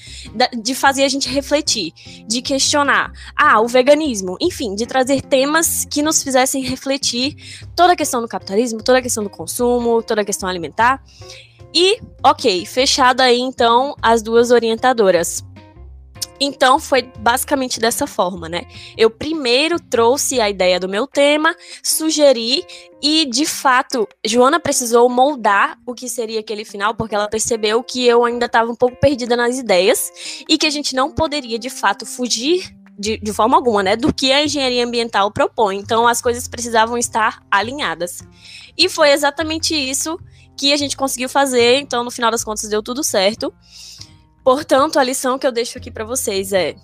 [0.61, 1.92] de fazer a gente refletir,
[2.27, 7.37] de questionar, ah, o veganismo, enfim, de trazer temas que nos fizessem refletir
[7.77, 11.01] toda a questão do capitalismo, toda a questão do consumo, toda a questão alimentar.
[11.74, 15.44] E, ok, fechado aí então as duas orientadoras.
[16.40, 18.62] Então foi basicamente dessa forma, né?
[18.96, 22.64] Eu primeiro trouxe a ideia do meu tema, sugeri
[23.02, 28.07] e de fato Joana precisou moldar o que seria aquele final porque ela percebeu que
[28.07, 30.12] eu ainda estava um pouco perdida nas ideias
[30.48, 34.12] e que a gente não poderia de fato fugir de, de, forma alguma, né, do
[34.12, 35.76] que a engenharia ambiental propõe.
[35.76, 38.22] Então as coisas precisavam estar alinhadas.
[38.76, 40.18] E foi exatamente isso
[40.59, 43.55] que a gente conseguiu fazer, então no final das contas deu tudo certo.
[44.42, 46.75] Portanto, a lição que eu deixo aqui para vocês é: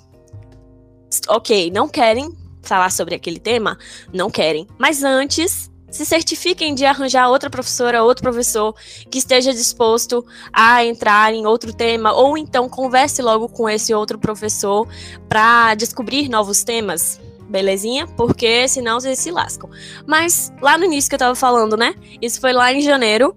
[1.28, 2.32] ok, não querem
[2.62, 3.76] falar sobre aquele tema?
[4.12, 4.66] Não querem.
[4.78, 8.74] Mas antes, se certifiquem de arranjar outra professora, outro professor
[9.10, 14.18] que esteja disposto a entrar em outro tema, ou então converse logo com esse outro
[14.18, 14.88] professor
[15.28, 17.20] para descobrir novos temas.
[17.48, 18.06] Belezinha?
[18.06, 19.70] Porque senão vocês se lascam.
[20.06, 21.94] Mas lá no início que eu tava falando, né?
[22.20, 23.34] Isso foi lá em janeiro.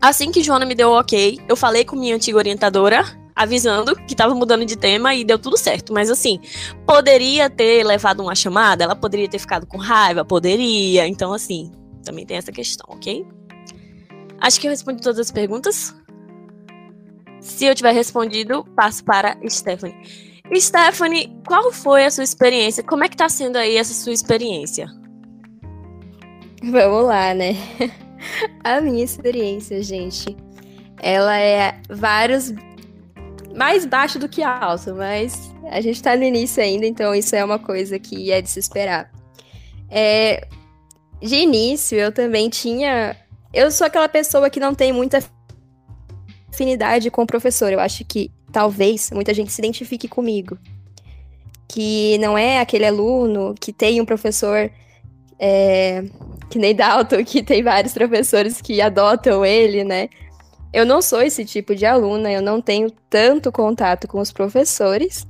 [0.00, 4.14] Assim que Joana me deu o ok, eu falei com minha antiga orientadora, avisando que
[4.14, 5.92] estava mudando de tema e deu tudo certo.
[5.92, 6.40] Mas assim,
[6.86, 11.06] poderia ter levado uma chamada, ela poderia ter ficado com raiva, poderia.
[11.06, 11.72] Então, assim,
[12.04, 13.26] também tem essa questão, ok?
[14.40, 15.94] Acho que eu respondi todas as perguntas.
[17.40, 19.96] Se eu tiver respondido, passo para Stephanie.
[20.56, 22.82] Stephanie, qual foi a sua experiência?
[22.82, 24.88] Como é que tá sendo aí essa sua experiência?
[26.62, 27.54] Vamos lá, né?
[28.64, 30.36] A minha experiência, gente,
[31.00, 32.52] ela é vários
[33.54, 37.44] mais baixo do que alto, mas a gente tá no início ainda, então isso é
[37.44, 39.10] uma coisa que é de se esperar.
[39.90, 40.46] É,
[41.20, 43.16] de início, eu também tinha.
[43.52, 45.18] Eu sou aquela pessoa que não tem muita
[46.52, 47.72] afinidade com o professor.
[47.72, 50.58] Eu acho que talvez muita gente se identifique comigo.
[51.66, 54.70] Que não é aquele aluno que tem um professor
[55.38, 56.04] é,
[56.48, 60.08] que nem Dalton, que tem vários professores que adotam ele, né?
[60.72, 65.26] Eu não sou esse tipo de aluna, eu não tenho tanto contato com os professores,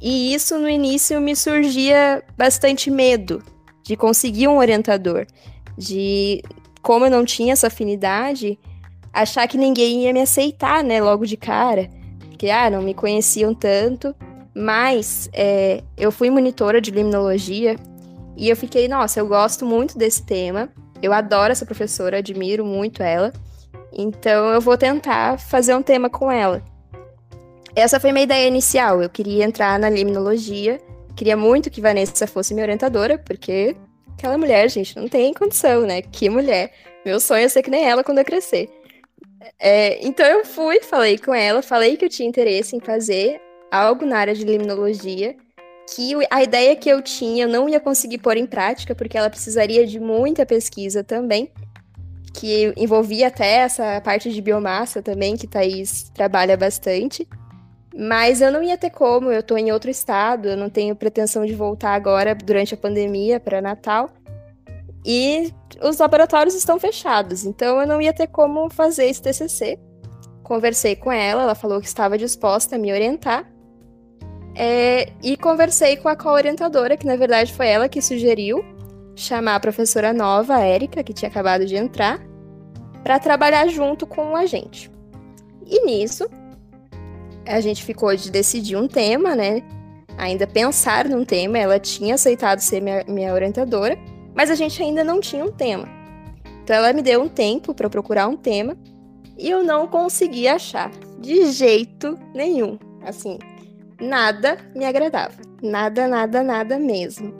[0.00, 3.42] e isso no início me surgia bastante medo
[3.84, 5.26] de conseguir um orientador,
[5.78, 6.42] de
[6.82, 8.58] como eu não tinha essa afinidade,
[9.12, 11.88] achar que ninguém ia me aceitar, né, logo de cara,
[12.36, 14.12] que ah, não me conheciam tanto,
[14.52, 17.76] mas é, eu fui monitora de limnologia
[18.42, 20.68] e eu fiquei, nossa, eu gosto muito desse tema.
[21.00, 23.32] Eu adoro essa professora, admiro muito ela.
[23.92, 26.60] Então eu vou tentar fazer um tema com ela.
[27.76, 29.00] Essa foi minha ideia inicial.
[29.00, 30.80] Eu queria entrar na limnologia.
[31.14, 33.76] Queria muito que Vanessa fosse minha orientadora, porque
[34.18, 36.02] aquela mulher, gente, não tem condição, né?
[36.02, 36.72] Que mulher.
[37.06, 38.68] Meu sonho é ser que nem ela quando eu crescer.
[39.56, 44.04] É, então eu fui, falei com ela, falei que eu tinha interesse em fazer algo
[44.04, 45.36] na área de limnologia
[45.90, 49.30] que a ideia que eu tinha eu não ia conseguir pôr em prática, porque ela
[49.30, 51.50] precisaria de muita pesquisa também,
[52.32, 57.28] que envolvia até essa parte de biomassa também, que Thaís trabalha bastante.
[57.94, 61.44] Mas eu não ia ter como, eu estou em outro estado, eu não tenho pretensão
[61.44, 64.10] de voltar agora durante a pandemia para Natal.
[65.04, 69.78] E os laboratórios estão fechados, então eu não ia ter como fazer esse TCC.
[70.42, 73.51] Conversei com ela, ela falou que estava disposta a me orientar.
[74.54, 78.64] É, e conversei com a co-orientadora, que na verdade foi ela que sugeriu
[79.14, 82.20] chamar a professora nova, a Érica, que tinha acabado de entrar,
[83.02, 84.90] para trabalhar junto com a gente.
[85.66, 86.28] E nisso,
[87.46, 89.62] a gente ficou de decidir um tema, né?
[90.18, 91.58] Ainda pensar num tema.
[91.58, 93.98] Ela tinha aceitado ser minha, minha orientadora,
[94.34, 95.88] mas a gente ainda não tinha um tema.
[96.62, 98.76] Então ela me deu um tempo para procurar um tema
[99.36, 102.78] e eu não consegui achar de jeito nenhum.
[103.04, 103.38] Assim,
[104.02, 105.34] nada me agradava.
[105.62, 107.34] Nada, nada, nada mesmo.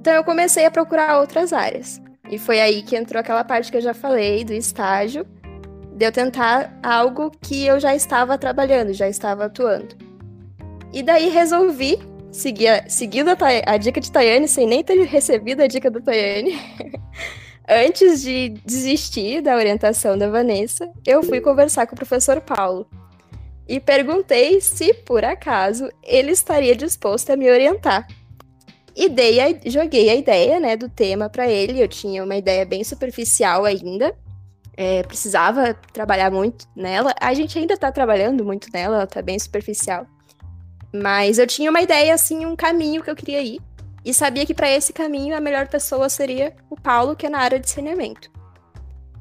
[0.00, 2.00] Então eu comecei a procurar outras áreas.
[2.30, 5.26] E foi aí que entrou aquela parte que eu já falei do estágio,
[5.94, 9.94] de eu tentar algo que eu já estava trabalhando, já estava atuando.
[10.92, 11.98] E daí resolvi
[12.30, 16.58] seguir, seguindo a, a dica de Tayane, sem nem ter recebido a dica do Tayane.
[17.68, 22.88] Antes de desistir da orientação da Vanessa, eu fui conversar com o professor Paulo
[23.72, 28.06] e perguntei se, por acaso, ele estaria disposto a me orientar.
[28.94, 31.82] E dei a, joguei a ideia né, do tema para ele.
[31.82, 34.14] Eu tinha uma ideia bem superficial ainda.
[34.76, 37.14] É, precisava trabalhar muito nela.
[37.18, 40.06] A gente ainda está trabalhando muito nela, ela está bem superficial.
[40.92, 43.58] Mas eu tinha uma ideia, assim, um caminho que eu queria ir.
[44.04, 47.38] E sabia que para esse caminho a melhor pessoa seria o Paulo, que é na
[47.38, 48.30] área de saneamento.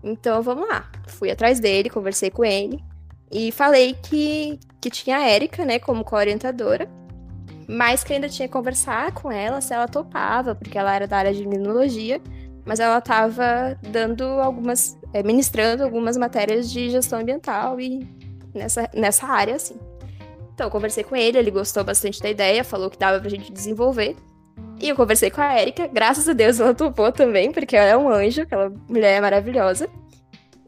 [0.03, 0.91] Então vamos lá.
[1.07, 2.90] Fui atrás dele, conversei com ele
[3.32, 6.89] e falei que, que tinha a Érica, né, como co-orientadora,
[7.67, 11.17] mas que ainda tinha que conversar com ela se ela topava, porque ela era da
[11.17, 12.22] área de imunologia,
[12.65, 18.08] mas ela estava dando algumas, é, ministrando algumas matérias de gestão ambiental e
[18.54, 19.76] nessa, nessa área, assim.
[20.54, 23.52] Então, eu conversei com ele, ele gostou bastante da ideia, falou que dava pra gente
[23.52, 24.15] desenvolver.
[24.80, 27.98] E eu conversei com a Erika, graças a Deus ela topou também, porque ela é
[27.98, 29.89] um anjo, aquela mulher é maravilhosa.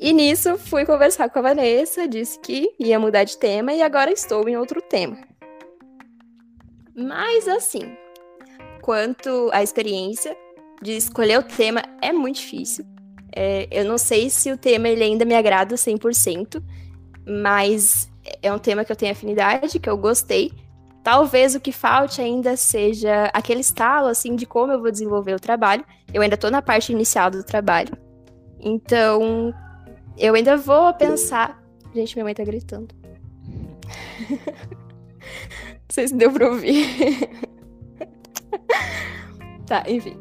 [0.04, 4.12] E nisso fui conversar com a Vanessa, disse que ia mudar de tema e agora
[4.12, 5.18] estou em outro tema.
[6.94, 7.96] Mas assim,
[8.82, 10.36] quanto à experiência
[10.82, 12.86] de escolher o tema, é muito difícil.
[13.34, 16.62] É, eu não sei se o tema ele ainda me agrada 100%,
[17.26, 18.12] mas
[18.42, 20.52] é um tema que eu tenho afinidade, que eu gostei.
[21.02, 25.40] Talvez o que falte ainda seja aquele estalo, assim, de como eu vou desenvolver o
[25.40, 25.86] trabalho.
[26.14, 27.98] Eu ainda estou na parte inicial do trabalho.
[28.60, 29.54] Então,
[30.18, 31.64] eu ainda vou pensar.
[31.94, 32.94] Gente, minha mãe tá gritando.
[34.30, 37.30] Não sei se deu pra ouvir.
[39.68, 40.18] tá, enfim.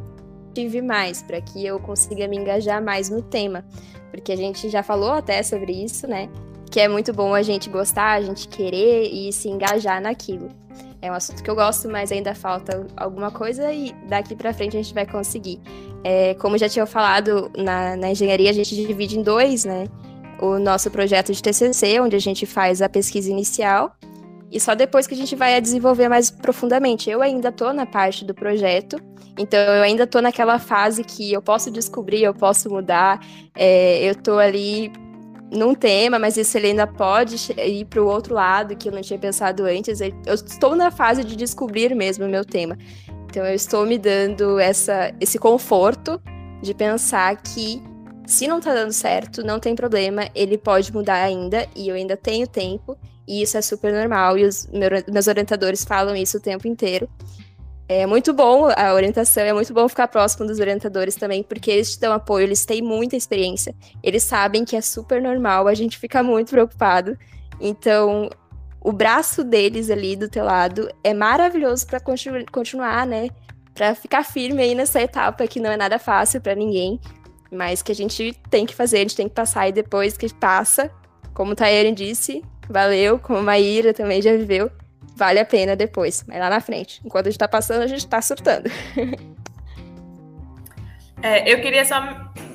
[0.55, 3.65] Tive mais para que eu consiga me engajar mais no tema.
[4.11, 6.29] Porque a gente já falou até sobre isso, né?
[6.73, 10.49] que é muito bom a gente gostar, a gente querer e se engajar naquilo.
[11.03, 14.77] É um assunto que eu gosto, mas ainda falta alguma coisa e daqui para frente
[14.77, 15.61] a gente vai conseguir.
[16.05, 19.88] É, como já tinha falado, na, na engenharia a gente divide em dois, né?
[20.41, 23.97] O nosso projeto de TCC, onde a gente faz a pesquisa inicial,
[24.51, 27.11] e só depois que a gente vai desenvolver mais profundamente.
[27.11, 28.97] Eu ainda estou na parte do projeto,
[29.37, 33.19] então eu ainda estou naquela fase que eu posso descobrir, eu posso mudar,
[33.57, 34.93] é, eu estou ali
[35.53, 39.03] num tema, mas isso ele ainda pode ir para o outro lado que eu não
[39.03, 40.01] tinha pensado antes.
[40.01, 42.77] Eu estou na fase de descobrir mesmo o meu tema.
[43.27, 46.21] Então eu estou me dando essa, esse conforto
[46.62, 47.83] de pensar que
[48.27, 52.17] se não está dando certo, não tem problema, ele pode mudar ainda e eu ainda
[52.17, 54.69] tenho tempo e isso é super normal e os
[55.09, 57.09] meus orientadores falam isso o tempo inteiro.
[57.95, 61.93] É muito bom a orientação, é muito bom ficar próximo dos orientadores também, porque eles
[61.93, 65.99] te dão apoio, eles têm muita experiência, eles sabem que é super normal, a gente
[65.99, 67.19] fica muito preocupado.
[67.61, 68.31] Então,
[68.81, 73.29] o braço deles ali do teu lado é maravilhoso para continu continuar, né?
[73.75, 76.99] Para ficar firme aí nessa etapa que não é nada fácil para ninguém,
[77.51, 80.33] mas que a gente tem que fazer, a gente tem que passar e depois que
[80.33, 80.91] passa,
[81.35, 84.71] como o Tayane disse, valeu, como a Maíra também já viveu,
[85.23, 87.01] vale a pena depois, mas lá na frente.
[87.05, 88.69] Enquanto a gente tá passando, a gente tá surtando.
[91.25, 92.01] É, eu queria só,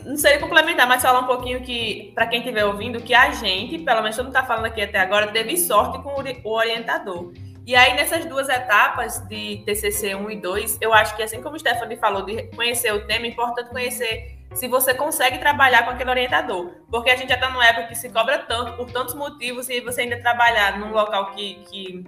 [0.06, 3.80] não sei complementar, mas falar um pouquinho que, para quem estiver ouvindo, que a gente,
[3.80, 7.32] pelo menos todo mundo tá falando aqui até agora, teve sorte com o orientador.
[7.65, 11.56] E aí, nessas duas etapas de TCC 1 e 2, eu acho que, assim como
[11.56, 15.91] o Stephanie falou, de conhecer o tema, é importante conhecer se você consegue trabalhar com
[15.91, 16.71] aquele orientador.
[16.91, 19.80] Porque a gente já está numa época que se cobra tanto, por tantos motivos, e
[19.80, 22.03] você ainda trabalhar num local que, que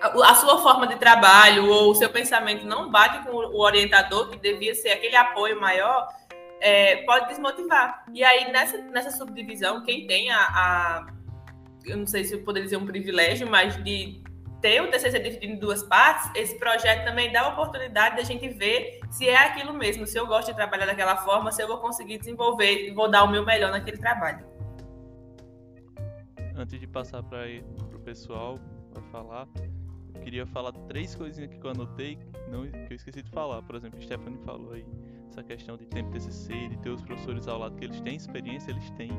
[0.00, 4.38] a sua forma de trabalho ou o seu pensamento não bate com o orientador, que
[4.38, 6.08] devia ser aquele apoio maior,
[6.60, 8.04] é, pode desmotivar.
[8.12, 11.06] E aí, nessa, nessa subdivisão, quem tem a, a,
[11.84, 14.22] Eu não sei se eu poderia dizer um privilégio, mas de
[14.60, 18.48] ter o TCC dividido em duas partes, esse projeto também dá a oportunidade da gente
[18.48, 21.78] ver se é aquilo mesmo, se eu gosto de trabalhar daquela forma, se eu vou
[21.78, 24.44] conseguir desenvolver e vou dar o meu melhor naquele trabalho.
[26.56, 27.46] Antes de passar para
[27.94, 28.58] o pessoal
[28.92, 29.46] para falar,
[30.26, 32.18] queria falar três coisinhas que eu anotei
[32.50, 33.62] não, que eu esqueci de falar.
[33.62, 34.84] Por exemplo, Stephanie falou aí
[35.30, 38.72] essa questão de tempo TCC, de ter os professores ao lado que eles têm experiência,
[38.72, 39.10] eles têm.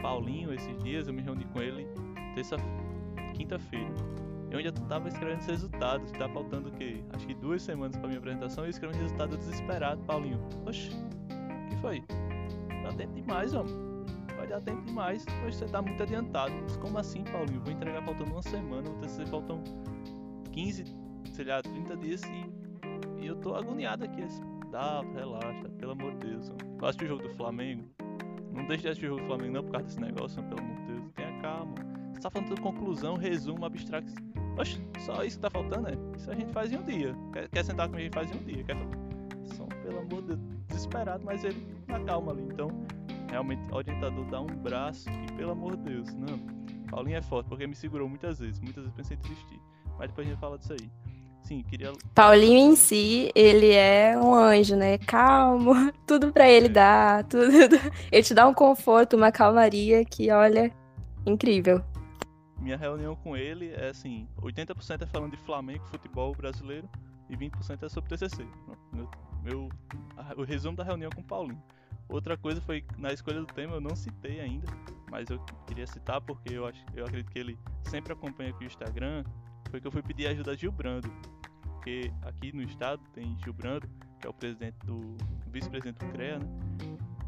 [0.00, 1.86] Paulinho, esses dias eu me reuni com ele
[2.34, 2.56] terça,
[3.34, 3.94] quinta-feira.
[4.50, 7.04] Eu ainda tava escrevendo os resultados, tá faltando o quê?
[7.12, 10.40] Acho que duas semanas pra minha apresentação e eu escrevi um resultado desesperado, Paulinho.
[10.66, 12.02] Oxi, o que foi?
[12.82, 13.74] Dá tempo demais, homem.
[14.34, 16.54] Vai dar tempo demais, hoje você tá muito adiantado.
[16.62, 17.60] Mas como assim, Paulinho?
[17.60, 19.62] Vou entregar faltando uma semana, o TCC faltam
[20.56, 20.84] 15,
[21.34, 24.22] sei lá, 30 dias e, e eu tô agoniado aqui.
[24.70, 26.50] Dá, relaxa, pelo amor de Deus.
[26.80, 27.84] Eu acho o jogo do Flamengo.
[28.52, 30.76] Não deixe de assistir o jogo do Flamengo não por causa desse negócio, pelo amor
[30.76, 31.12] de Deus.
[31.14, 31.74] Tenha calma.
[32.10, 34.10] Você tá falando de conclusão, resumo, abstrato.
[34.58, 36.16] Oxe, só isso que tá faltando, é?
[36.16, 37.14] Isso a gente faz em um dia.
[37.34, 38.64] Quer, quer sentar comigo e faz em um dia.
[38.64, 38.76] Quer...
[39.54, 42.44] São, pelo amor de Deus, desesperado, mas ele na calma ali.
[42.44, 42.68] Então,
[43.28, 46.38] realmente, o orientador dá um braço e, pelo amor de Deus, não.
[46.90, 48.58] Paulinho é forte, porque me segurou muitas vezes.
[48.58, 49.60] Muitas vezes pensei em desistir.
[49.98, 50.90] Mas depois a gente fala disso aí.
[51.42, 51.92] Sim, queria.
[52.12, 54.98] Paulinho em si, ele é um anjo, né?
[54.98, 55.74] Calmo,
[56.04, 56.70] tudo para ele é.
[56.70, 57.46] dá, tudo.
[58.10, 60.72] Ele te dá um conforto, uma calmaria que, olha,
[61.24, 61.84] incrível.
[62.58, 66.88] Minha reunião com ele é assim: 80% é falando de Flamengo, futebol brasileiro,
[67.30, 68.44] e 20% é sobre TCC.
[68.92, 69.08] Meu,
[69.44, 69.68] meu,
[70.36, 71.62] o resumo da reunião com o Paulinho.
[72.08, 74.66] Outra coisa foi na escolha do tema, eu não citei ainda,
[75.10, 78.66] mas eu queria citar porque eu, acho, eu acredito que ele sempre acompanha aqui o
[78.66, 79.24] Instagram.
[79.70, 81.10] Foi que eu fui pedir ajuda a Gil Brando,
[81.62, 83.88] porque aqui no estado tem Gil Brando,
[84.20, 85.16] que é o presidente do
[85.50, 86.46] vice-presidente do CREA, né?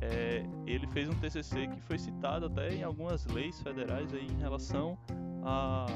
[0.00, 4.38] É, ele fez um TCC que foi citado até em algumas leis federais aí em
[4.38, 4.96] relação
[5.42, 5.86] à,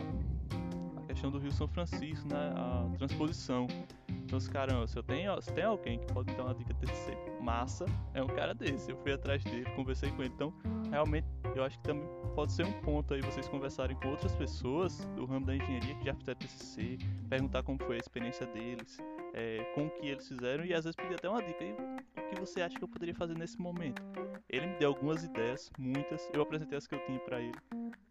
[0.97, 2.53] à questão do Rio São Francisco, né?
[2.57, 3.69] A transposição.
[4.09, 7.85] Então, caramba, se eu tenho, se tem alguém que pode dar uma dica TCC massa,
[8.15, 8.91] é um cara desse.
[8.91, 10.33] Eu fui atrás dele, conversei com ele.
[10.35, 10.53] Então,
[10.93, 11.27] realmente,
[11.57, 15.25] eu acho que também pode ser um ponto aí vocês conversarem com outras pessoas do
[15.25, 18.99] ramo da engenharia que já fizeram TCC, perguntar como foi a experiência deles,
[19.33, 21.65] é, com o que eles fizeram e às vezes pedir até uma dica.
[21.65, 24.03] E, o que você acha que eu poderia fazer nesse momento?
[24.49, 26.29] Ele me deu algumas ideias, muitas.
[26.33, 27.59] Eu apresentei as que eu tinha para ele.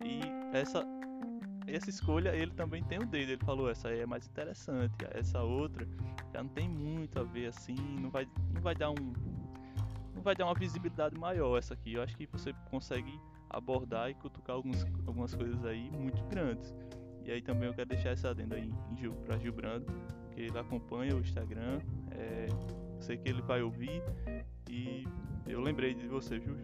[0.03, 0.21] E
[0.51, 0.83] essa
[1.67, 3.33] essa escolha ele também tem o dele.
[3.33, 5.87] Ele falou essa aí é mais interessante, essa outra
[6.33, 9.30] já não tem muito a ver assim, não vai não vai dar um
[10.21, 11.93] vai dar uma visibilidade maior essa aqui.
[11.93, 13.19] Eu acho que você consegue
[13.49, 16.73] abordar e cutucar alguns, algumas coisas aí muito grandes.
[17.25, 19.85] E aí também eu quero deixar essa adenda aí em Gil, pra Gil Brando,
[20.33, 21.79] que ele acompanha o Instagram.
[22.11, 22.47] É,
[22.99, 24.01] sei que ele vai ouvir
[24.69, 25.05] e
[25.47, 26.55] eu lembrei de você, Gil?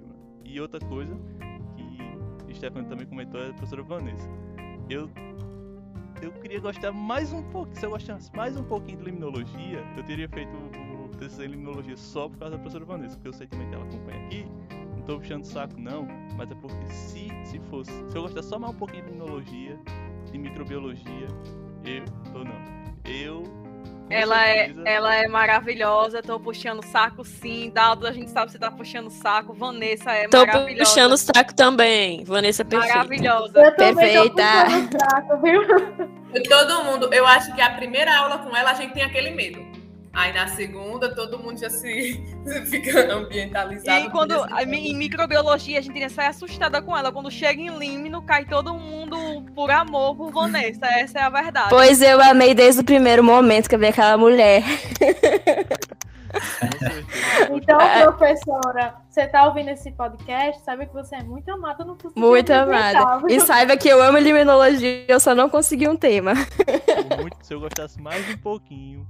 [0.44, 1.16] E outra coisa
[1.76, 4.30] que Stefano também comentou é a professora Vanessa.
[4.90, 5.10] Eu
[6.22, 10.04] eu queria gostar mais um pouco, se eu gostasse mais um pouquinho de limnologia, eu
[10.04, 10.52] teria feito
[11.26, 14.26] em limnologia só por causa da professora Vanessa, porque eu sei também que ela acompanha
[14.26, 14.46] aqui
[15.08, 16.06] tô puxando saco, não,
[16.36, 19.80] mas é porque se, se fosse, se eu gostasse só mais um pouquinho de imunologia,
[20.30, 21.28] de microbiologia,
[21.86, 22.04] eu,
[22.36, 22.56] ou não,
[23.06, 23.44] eu.
[24.10, 27.72] Ela é, ela é maravilhosa, tô puxando saco sim.
[27.74, 29.54] Daldo, a gente sabe que você tá puxando saco.
[29.54, 30.78] Vanessa é tô maravilhosa.
[30.78, 32.24] Tô puxando saco também.
[32.24, 32.96] Vanessa é perfeita.
[32.96, 33.60] Maravilhosa.
[33.60, 34.44] Eu perfeita.
[34.98, 35.62] Saco, viu?
[36.48, 39.77] Todo mundo, eu acho que a primeira aula com ela a gente tem aquele medo.
[40.18, 42.20] Aí na segunda todo mundo já se
[42.66, 44.08] fica ambientalizado.
[44.08, 47.12] E quando em microbiologia a gente sai assustada com ela.
[47.12, 49.16] Quando chega em Límino, cai todo mundo
[49.54, 50.88] por amor por Vanessa.
[50.88, 51.70] Essa é a verdade.
[51.70, 54.64] Pois eu amei desde o primeiro momento que eu vi aquela mulher.
[57.50, 57.80] Então,
[58.14, 62.52] professora, você está ouvindo esse podcast, sabe que você é muito amada no curso Muito
[62.52, 63.24] amada.
[63.28, 66.34] E saiba que eu amo limnologia, eu só não consegui um tema.
[67.20, 69.08] Muito, se eu gostasse mais um pouquinho,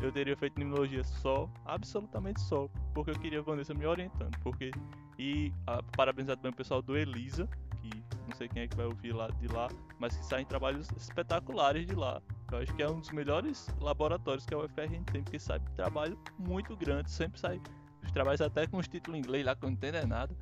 [0.00, 4.70] eu teria feito limnologia só, absolutamente só, porque eu queria a Vanessa me orientando, porque
[5.18, 7.46] e a, parabenizar também o pessoal do Elisa,
[7.80, 7.90] que
[8.26, 11.86] não sei quem é que vai ouvir lá de lá, mas que saem trabalhos espetaculares
[11.86, 12.22] de lá.
[12.50, 16.18] Eu acho que é um dos melhores laboratórios que a UFRN tem, porque sai trabalho
[16.38, 17.60] muito grande, sempre sai
[18.02, 20.34] os trabalhos até com os títulos em inglês lá que eu não entendo é nada.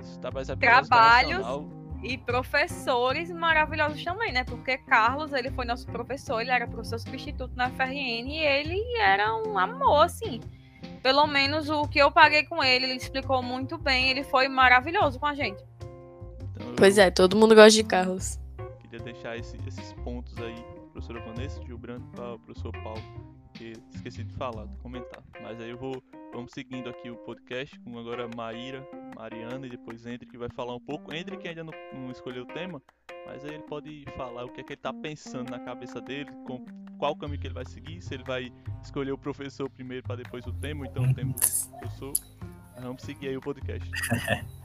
[0.00, 1.44] Os trabalhos, trabalhos
[2.02, 4.44] e professores maravilhosos também, né?
[4.44, 9.34] Porque Carlos, ele foi nosso professor, ele era professor substituto na FRN e ele era
[9.36, 10.40] um amor, assim.
[11.02, 15.18] Pelo menos o que eu paguei com ele, ele explicou muito bem, ele foi maravilhoso
[15.18, 15.62] com a gente.
[16.54, 18.38] Então, pois é, todo mundo gosta de Carlos.
[18.80, 20.54] Queria deixar esse, esses pontos aí,
[20.92, 23.02] professora Vanessa, Gilbrando, para o professor Paulo,
[23.58, 25.22] que esqueci de falar, de comentar.
[25.42, 26.02] Mas aí eu vou
[26.32, 28.86] Vamos seguindo aqui o podcast com agora Maíra,
[29.16, 31.12] Mariana e depois Hendrik que vai falar um pouco.
[31.12, 32.82] Hendrik ainda não, não, escolheu o tema,
[33.26, 36.30] mas aí ele pode falar o que é que ele está pensando na cabeça dele,
[36.46, 36.64] com
[36.98, 38.52] qual caminho que ele vai seguir, se ele vai
[38.82, 42.12] escolher o professor primeiro para depois o tema, então o tema do professor.
[42.78, 43.90] Vamos seguir aí o podcast.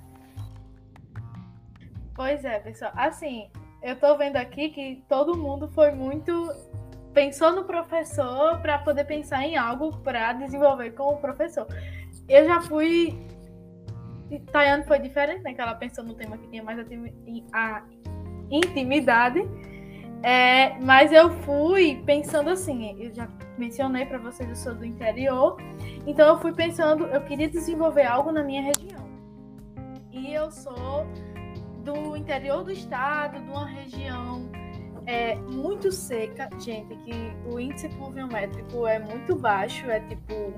[2.15, 2.91] Pois é, pessoal.
[2.93, 3.49] Assim,
[3.81, 6.31] eu tô vendo aqui que todo mundo foi muito
[7.13, 11.67] pensou no professor para poder pensar em algo para desenvolver com o professor.
[12.27, 13.17] Eu já fui.
[14.51, 15.53] Tayane foi diferente, né?
[15.53, 16.79] Que ela pensou no tema que tinha mais
[17.53, 17.83] a
[18.49, 19.41] intimidade.
[20.23, 25.57] É, mas eu fui pensando assim, eu já mencionei para vocês, eu sou do interior,
[26.07, 29.05] então eu fui pensando, eu queria desenvolver algo na minha região.
[30.13, 31.05] E eu sou
[31.83, 34.49] do interior do estado, de uma região
[35.05, 37.13] é muito seca, gente, que
[37.51, 40.53] o índice pluviométrico é muito baixo, é tipo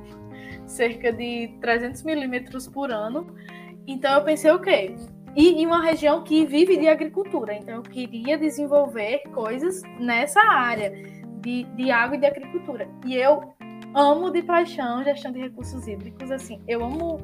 [0.65, 3.27] cerca de 300 milímetros por ano.
[3.87, 4.95] Então eu pensei o quê?
[5.35, 7.53] E em uma região que vive de agricultura.
[7.53, 10.91] Então eu queria desenvolver coisas nessa área
[11.41, 12.87] de, de água e de agricultura.
[13.05, 13.53] E eu
[13.93, 16.31] amo de paixão gestão de recursos hídricos.
[16.31, 17.19] Assim, eu amo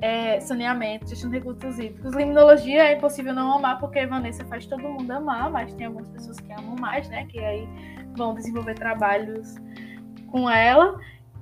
[0.00, 2.14] é, saneamento, gestão de recursos hídricos.
[2.14, 6.38] Limnologia é impossível não amar, porque Vanessa faz todo mundo amar, mas tem algumas pessoas
[6.38, 7.26] que amam mais, né?
[7.26, 7.68] Que aí
[8.16, 9.56] vão desenvolver trabalhos
[10.30, 10.98] com ela.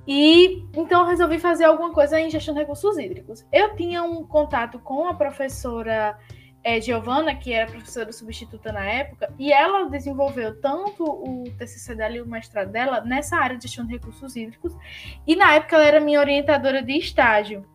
[0.07, 3.45] E então eu resolvi fazer alguma coisa em gestão de recursos hídricos.
[3.51, 6.17] Eu tinha um contato com a professora
[6.63, 12.17] é, Giovana, que era professora substituta na época, e ela desenvolveu tanto o TCC dela
[12.17, 14.75] e o mestrado dela nessa área de gestão de recursos hídricos,
[15.25, 17.65] e na época ela era minha orientadora de estágio.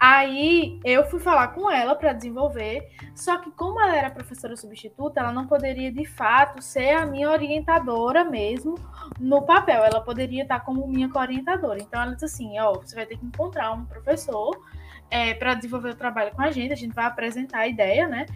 [0.00, 5.18] Aí eu fui falar com ela para desenvolver, só que como ela era professora substituta,
[5.18, 8.76] ela não poderia de fato ser a minha orientadora mesmo
[9.18, 9.82] no papel.
[9.84, 11.80] Ela poderia estar como minha co-orientadora.
[11.80, 14.56] Então ela disse assim: ó, você vai ter que encontrar um professor
[15.10, 16.72] é, para desenvolver o trabalho com a gente.
[16.72, 18.26] A gente vai apresentar a ideia, né?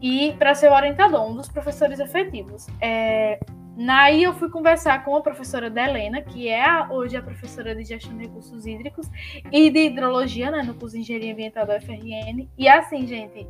[0.00, 2.68] E para ser o orientador, um dos professores efetivos.
[2.80, 3.40] É,
[3.78, 7.84] Naí eu fui conversar com a professora Delena, que é a, hoje a professora de
[7.84, 9.08] gestão de recursos hídricos
[9.52, 12.48] e de hidrologia, né, no curso de engenharia ambiental da UFRN.
[12.58, 13.46] E assim, gente,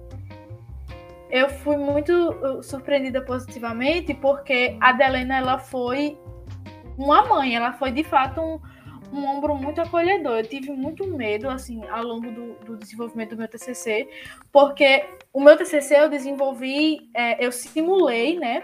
[1.30, 6.18] eu fui muito uh, surpreendida positivamente porque a Delena ela foi
[6.98, 8.60] uma mãe, ela foi de fato um,
[9.10, 10.40] um ombro muito acolhedor.
[10.40, 14.06] Eu tive muito medo, assim, ao longo do, do desenvolvimento do meu TCC,
[14.52, 18.62] porque o meu TCC eu desenvolvi, é, eu simulei, né,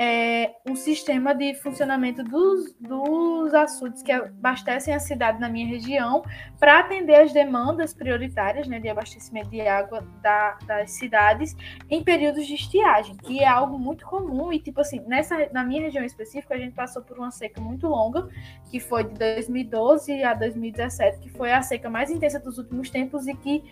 [0.00, 6.22] é, um sistema de funcionamento dos, dos açudes que abastecem a cidade na minha região
[6.60, 11.56] para atender as demandas prioritárias né, de abastecimento de água da, das cidades
[11.90, 14.52] em períodos de estiagem, que é algo muito comum.
[14.52, 17.88] E, tipo assim, nessa, na minha região específica, a gente passou por uma seca muito
[17.88, 18.28] longa,
[18.70, 23.26] que foi de 2012 a 2017, que foi a seca mais intensa dos últimos tempos
[23.26, 23.64] e que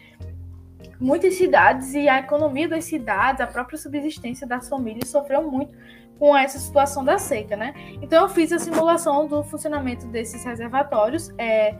[1.00, 5.74] muitas cidades e a economia das cidades, a própria subsistência das famílias sofreu muito
[6.18, 7.74] com essa situação da seca, né?
[8.00, 11.74] Então eu fiz a simulação do funcionamento desses reservatórios, é,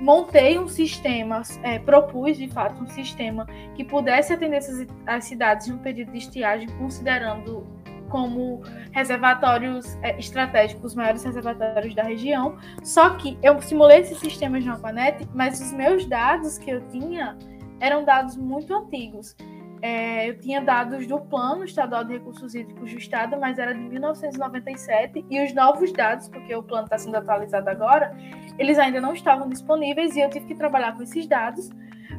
[0.00, 5.68] montei um sistema, é, propus de fato um sistema que pudesse atender essas, as cidades
[5.68, 7.66] no período de estiagem, considerando
[8.08, 8.62] como
[8.92, 12.56] reservatórios é, estratégicos, os maiores reservatórios da região.
[12.84, 17.36] Só que eu simulei esses sistemas no Aquanet, mas os meus dados que eu tinha
[17.80, 19.36] eram dados muito antigos.
[19.82, 23.80] É, eu tinha dados do Plano Estadual de Recursos Hídricos do Estado, mas era de
[23.80, 28.16] 1997, e os novos dados, porque o plano está sendo atualizado agora,
[28.58, 31.70] eles ainda não estavam disponíveis e eu tive que trabalhar com esses dados.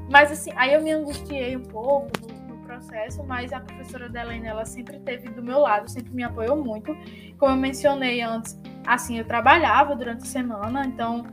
[0.09, 4.47] Mas assim, aí eu me angustiei um pouco no, no processo, mas a professora Delene,
[4.47, 6.95] ela sempre esteve do meu lado, sempre me apoiou muito.
[7.37, 11.25] Como eu mencionei antes, assim, eu trabalhava durante a semana, então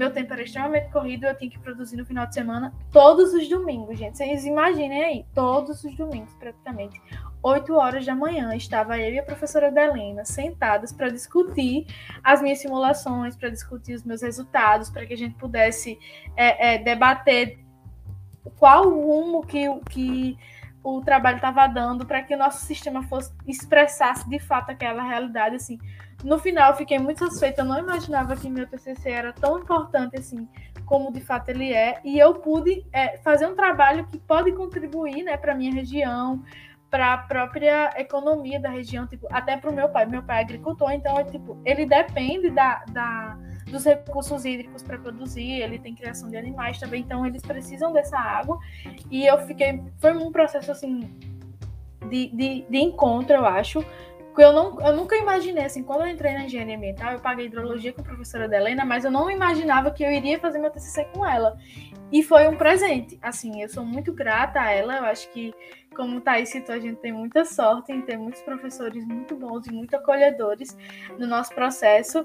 [0.00, 3.46] meu tempo era extremamente corrido, eu tinha que produzir no final de semana todos os
[3.50, 4.16] domingos, gente.
[4.16, 6.98] Vocês imaginem aí, todos os domingos, praticamente.
[7.42, 11.86] 8 horas da manhã, estava eu e a professora Delena sentadas para discutir
[12.24, 15.98] as minhas simulações, para discutir os meus resultados, para que a gente pudesse
[16.34, 17.58] é, é, debater
[18.58, 20.38] qual rumo que, que
[20.82, 25.56] o trabalho estava dando, para que o nosso sistema fosse expressasse de fato aquela realidade,
[25.56, 25.78] assim,
[26.24, 27.62] no final, fiquei muito satisfeita.
[27.62, 30.48] Eu não imaginava que meu TCC era tão importante assim,
[30.84, 32.00] como de fato ele é.
[32.04, 36.42] E eu pude é, fazer um trabalho que pode contribuir né, para minha região,
[36.90, 40.06] para a própria economia da região, tipo, até para o meu pai.
[40.06, 43.38] Meu pai é agricultor, então é, tipo, ele depende da, da
[43.70, 48.18] dos recursos hídricos para produzir, ele tem criação de animais também, então eles precisam dessa
[48.18, 48.58] água.
[49.10, 49.82] E eu fiquei.
[49.98, 51.10] Foi um processo assim
[52.08, 53.84] de, de, de encontro, eu acho
[54.42, 57.92] eu, não, eu nunca imaginei, assim, quando eu entrei na engenharia ambiental, eu paguei hidrologia
[57.92, 61.26] com a professora Delena, mas eu não imaginava que eu iria fazer meu TCC com
[61.26, 61.58] ela.
[62.10, 63.18] E foi um presente.
[63.22, 64.96] Assim, eu sou muito grata a ela.
[64.96, 65.54] Eu acho que,
[65.94, 69.66] como o Thaís citou, a gente tem muita sorte em ter muitos professores muito bons
[69.66, 70.76] e muito acolhedores
[71.18, 72.24] no nosso processo.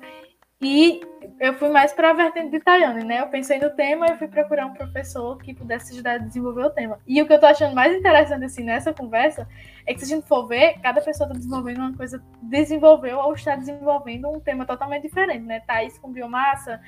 [0.61, 1.01] E
[1.39, 3.19] eu fui mais para a vertente de Tayane, né?
[3.19, 6.69] Eu pensei no tema e fui procurar um professor que pudesse ajudar a desenvolver o
[6.69, 6.97] tema.
[7.05, 9.47] E o que eu tô achando mais interessante assim nessa conversa
[9.85, 13.33] é que se a gente for ver, cada pessoa está desenvolvendo uma coisa, desenvolveu ou
[13.33, 15.59] está desenvolvendo um tema totalmente diferente, né?
[15.59, 16.79] Thaís com biomassa,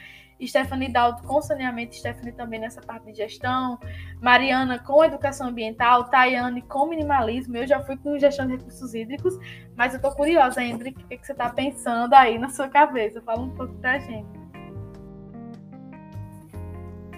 [0.45, 3.79] Stephanie Dalto com saneamento, Stephanie também nessa parte de gestão,
[4.21, 9.33] Mariana com educação ambiental, Tayane com minimalismo, eu já fui com gestão de recursos hídricos,
[9.75, 13.21] mas eu tô curiosa, Hendrik, o que, que você está pensando aí na sua cabeça?
[13.21, 14.27] Fala um pouco pra gente.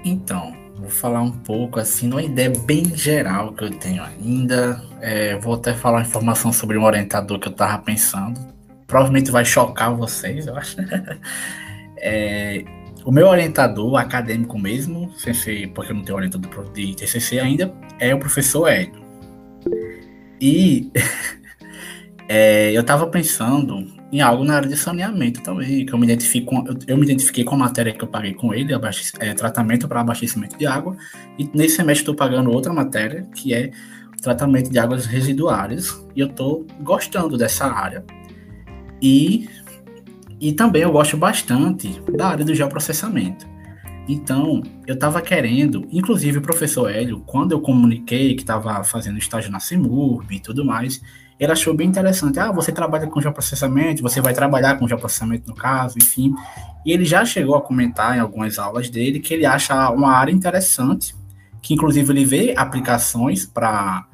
[0.04, 4.82] Então, vou falar um pouco assim, numa ideia bem geral que eu tenho ainda.
[5.02, 8.40] É, vou até falar informação sobre um orientador que eu tava pensando.
[8.88, 10.78] Provavelmente vai chocar vocês, eu acho.
[11.98, 12.64] é,
[13.06, 17.74] o meu orientador acadêmico mesmo, sem ser, porque eu não tenho orientador de TCC ainda,
[18.00, 19.04] é o professor Hélio.
[20.40, 20.92] E
[22.28, 26.56] é, eu estava pensando em algo na área de saneamento também, que eu me identifico,
[26.68, 28.74] eu, eu me identifiquei com a matéria que eu paguei com ele,
[29.20, 30.98] é, tratamento para abastecimento de água,
[31.38, 33.72] e nesse semestre estou pagando outra matéria, que é
[34.22, 38.04] tratamento de águas residuárias, e eu estou gostando dessa área.
[39.02, 39.48] E,
[40.40, 43.48] e também eu gosto bastante da área do geoprocessamento.
[44.08, 49.52] Então, eu estava querendo, inclusive o professor Hélio, quando eu comuniquei que estava fazendo estágio
[49.52, 51.00] na CEMURB e tudo mais,
[51.40, 52.40] ele achou bem interessante.
[52.40, 56.34] Ah, você trabalha com geoprocessamento, você vai trabalhar com geoprocessamento no caso, enfim.
[56.84, 60.32] E ele já chegou a comentar em algumas aulas dele que ele acha uma área
[60.32, 61.16] interessante,
[61.62, 64.09] que inclusive ele vê aplicações para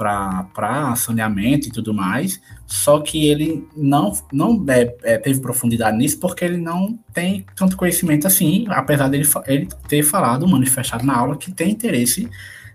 [0.00, 6.18] para saneamento e tudo mais, só que ele não, não é, é, teve profundidade nisso
[6.18, 11.36] porque ele não tem tanto conhecimento assim, apesar dele ele ter falado, manifestado na aula,
[11.36, 12.26] que tem interesse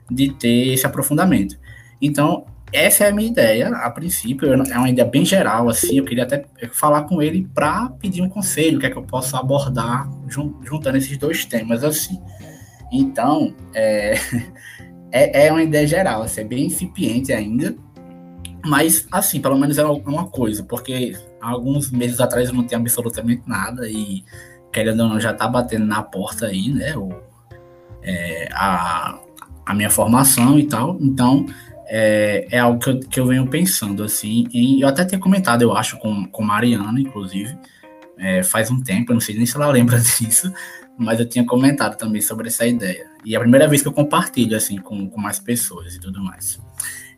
[0.09, 1.57] de ter esse aprofundamento.
[1.99, 6.05] Então, essa é a minha ideia, a princípio, é uma ideia bem geral, assim, eu
[6.05, 9.35] queria até falar com ele para pedir um conselho, o que é que eu posso
[9.35, 12.21] abordar juntando esses dois temas, assim.
[12.91, 14.13] Então, é...
[15.15, 17.73] é, é uma ideia geral, assim, é bem incipiente ainda,
[18.65, 23.43] mas, assim, pelo menos é uma coisa, porque alguns meses atrás eu não tinha absolutamente
[23.47, 24.25] nada e,
[24.73, 27.13] querendo ou não, já tá batendo na porta aí, né, o,
[28.03, 29.17] é, a,
[29.65, 31.45] a minha formação e tal, então
[31.87, 35.61] é, é algo que eu, que eu venho pensando, assim, e eu até tenho comentado,
[35.61, 37.57] eu acho, com, com Mariana, inclusive,
[38.17, 40.51] é, faz um tempo, eu não sei nem se ela lembra disso,
[40.97, 43.09] mas eu tinha comentado também sobre essa ideia.
[43.23, 46.23] E é a primeira vez que eu compartilho, assim, com, com mais pessoas e tudo
[46.23, 46.59] mais.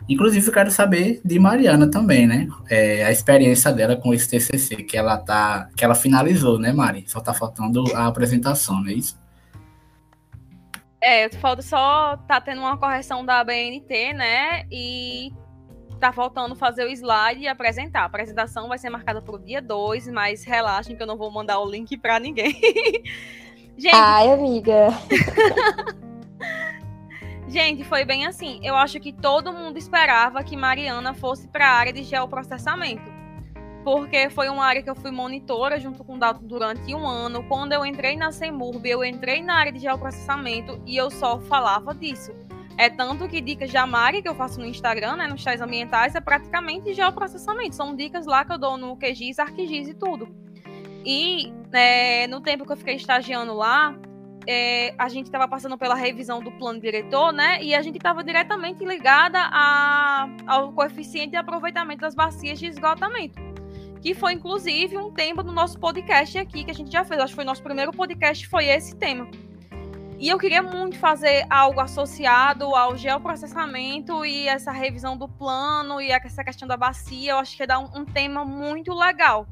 [0.09, 2.47] Inclusive, eu quero saber de Mariana também, né?
[2.69, 7.03] É, a experiência dela com esse TCC que ela tá, que ela finalizou, né, Mari?
[7.07, 9.19] Só tá faltando a apresentação, não é isso?
[11.01, 14.65] É, falta só tá tendo uma correção da BNT, né?
[14.71, 15.31] E
[15.99, 18.01] tá faltando fazer o slide e apresentar.
[18.01, 21.31] A apresentação vai ser marcada para o dia 2, mas relaxem que eu não vou
[21.31, 22.55] mandar o link para ninguém.
[23.77, 23.95] Gente.
[23.95, 24.87] Ai, amiga.
[27.47, 28.59] Gente, foi bem assim.
[28.63, 33.15] Eu acho que todo mundo esperava que Mariana fosse para a área de geoprocessamento.
[33.83, 37.43] Porque foi uma área que eu fui monitora junto com o Dalton durante um ano.
[37.43, 41.95] Quando eu entrei na Semurb, eu entrei na área de geoprocessamento e eu só falava
[41.95, 42.33] disso.
[42.77, 46.15] É tanto que dicas da Mari que eu faço no Instagram, né, nos tais ambientais,
[46.15, 47.75] é praticamente geoprocessamento.
[47.75, 50.46] São dicas lá que eu dou no QGIS, ArcGIS e tudo.
[51.09, 53.97] E é, no tempo que eu fiquei estagiando lá,
[54.45, 57.63] é, a gente estava passando pela revisão do plano diretor, né?
[57.63, 63.39] E a gente estava diretamente ligada a, ao coeficiente de aproveitamento das bacias de esgotamento.
[64.01, 67.21] Que foi, inclusive, um tema do nosso podcast aqui que a gente já fez.
[67.21, 69.29] Acho que foi nosso primeiro podcast, foi esse tema.
[70.19, 76.11] E eu queria muito fazer algo associado ao geoprocessamento e essa revisão do plano e
[76.11, 77.31] essa questão da bacia.
[77.31, 79.47] Eu acho que ia dar um, um tema muito legal.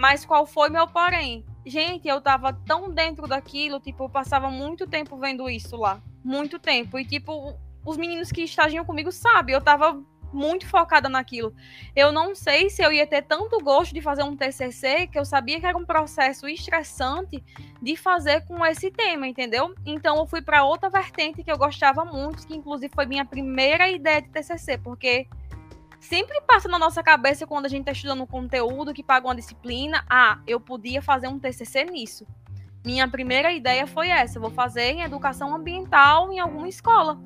[0.00, 1.44] Mas qual foi meu porém?
[1.66, 6.00] Gente, eu tava tão dentro daquilo, tipo, eu passava muito tempo vendo isso lá.
[6.24, 6.98] Muito tempo.
[6.98, 11.54] E, tipo, os meninos que estagiam comigo sabem, eu tava muito focada naquilo.
[11.94, 15.24] Eu não sei se eu ia ter tanto gosto de fazer um TCC, que eu
[15.26, 17.44] sabia que era um processo estressante
[17.82, 19.74] de fazer com esse tema, entendeu?
[19.84, 23.86] Então eu fui para outra vertente que eu gostava muito, que inclusive foi minha primeira
[23.86, 25.26] ideia de TCC, porque
[26.00, 29.34] sempre passa na nossa cabeça quando a gente está estudando um conteúdo que paga uma
[29.34, 32.26] disciplina, ah, eu podia fazer um TCC nisso.
[32.84, 37.20] Minha primeira ideia foi essa, vou fazer em educação ambiental em alguma escola.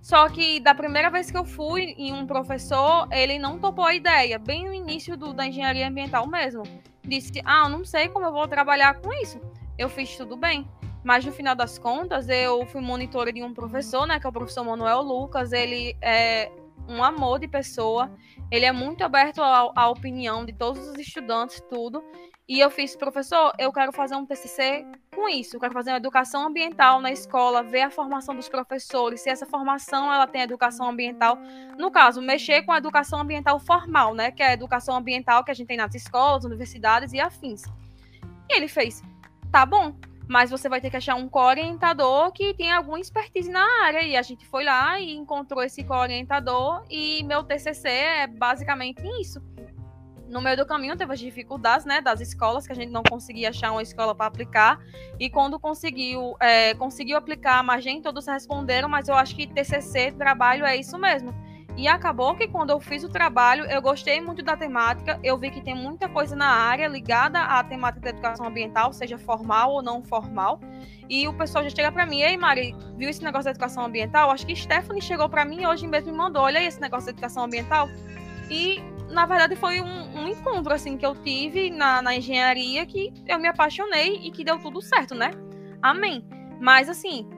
[0.00, 3.92] Só que da primeira vez que eu fui em um professor, ele não topou a
[3.92, 6.62] ideia, bem no início do, da engenharia ambiental mesmo.
[7.02, 9.40] Disse: Ah, eu não sei como eu vou trabalhar com isso.
[9.76, 10.68] Eu fiz tudo bem.
[11.02, 14.20] Mas no final das contas, eu fui monitora de um professor, né?
[14.20, 15.52] Que é o professor Manuel Lucas.
[15.52, 16.52] Ele é
[16.88, 18.10] um amor de pessoa.
[18.50, 22.02] Ele é muito aberto à, opinião de todos os estudantes, tudo.
[22.48, 25.56] E eu fiz, professor, eu quero fazer um TCC com isso.
[25.56, 29.44] Eu quero fazer uma educação ambiental na escola, ver a formação dos professores, se essa
[29.44, 31.38] formação ela tem educação ambiental.
[31.76, 34.30] No caso, mexer com a educação ambiental formal, né?
[34.30, 37.64] Que é a educação ambiental que a gente tem nas escolas, universidades e afins.
[38.48, 39.02] E ele fez,
[39.50, 39.96] tá bom,
[40.28, 44.02] mas você vai ter que achar um co-orientador que tenha alguma expertise na área.
[44.02, 49.40] E a gente foi lá e encontrou esse co-orientador, e meu TCC é basicamente isso.
[50.28, 53.50] No meio do caminho teve as dificuldades, né, das escolas, que a gente não conseguia
[53.50, 54.78] achar uma escola para aplicar,
[55.20, 60.12] e quando conseguiu, é, conseguiu aplicar, mas nem todos responderam, mas eu acho que TCC,
[60.12, 61.32] trabalho, é isso mesmo
[61.76, 65.50] E acabou que quando eu fiz o trabalho, eu gostei muito da temática, eu vi
[65.50, 69.82] que tem muita coisa na área ligada à temática da educação ambiental, seja formal ou
[69.82, 70.58] não formal.
[71.08, 74.30] E o pessoal já chega para mim, ei Mari, viu esse negócio da educação ambiental?
[74.30, 77.12] Acho que Stephanie chegou para mim hoje mesmo me mandou, olha aí esse negócio da
[77.12, 77.88] educação ambiental.
[78.50, 83.12] E na verdade foi um, um encontro assim que eu tive na, na engenharia que
[83.26, 85.30] eu me apaixonei e que deu tudo certo, né?
[85.82, 86.26] Amém.
[86.58, 87.28] Mas assim,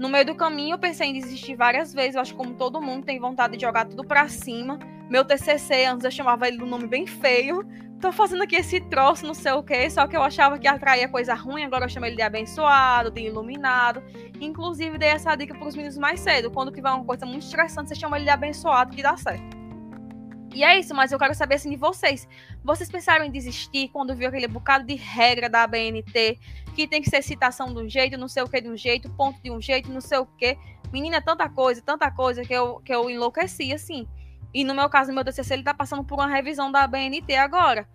[0.00, 2.80] no meio do caminho eu pensei em desistir várias vezes, eu acho que como todo
[2.80, 4.78] mundo tem vontade de jogar tudo para cima.
[5.10, 7.68] Meu TCC, antes eu chamava ele de um nome bem feio,
[8.00, 11.06] tô fazendo aqui esse troço, não sei o quê, só que eu achava que atraía
[11.06, 14.02] coisa ruim, agora eu chamo ele de abençoado, de iluminado.
[14.40, 16.50] Inclusive, dei essa dica para os meninos mais cedo.
[16.50, 19.59] Quando tiver uma coisa muito estressante, você chama ele de abençoado, que dá certo.
[20.52, 22.28] E é isso, mas eu quero saber assim de vocês.
[22.64, 26.38] Vocês pensaram em desistir quando viu aquele bocado de regra da ABNT,
[26.74, 29.08] que tem que ser citação de um jeito, não sei o que de um jeito,
[29.10, 30.58] ponto de um jeito, não sei o que.
[30.92, 34.08] Menina, é tanta coisa, tanta coisa que eu, que eu enlouqueci, assim.
[34.52, 37.88] E no meu caso, meu TCC, ele tá passando por uma revisão da BNT agora.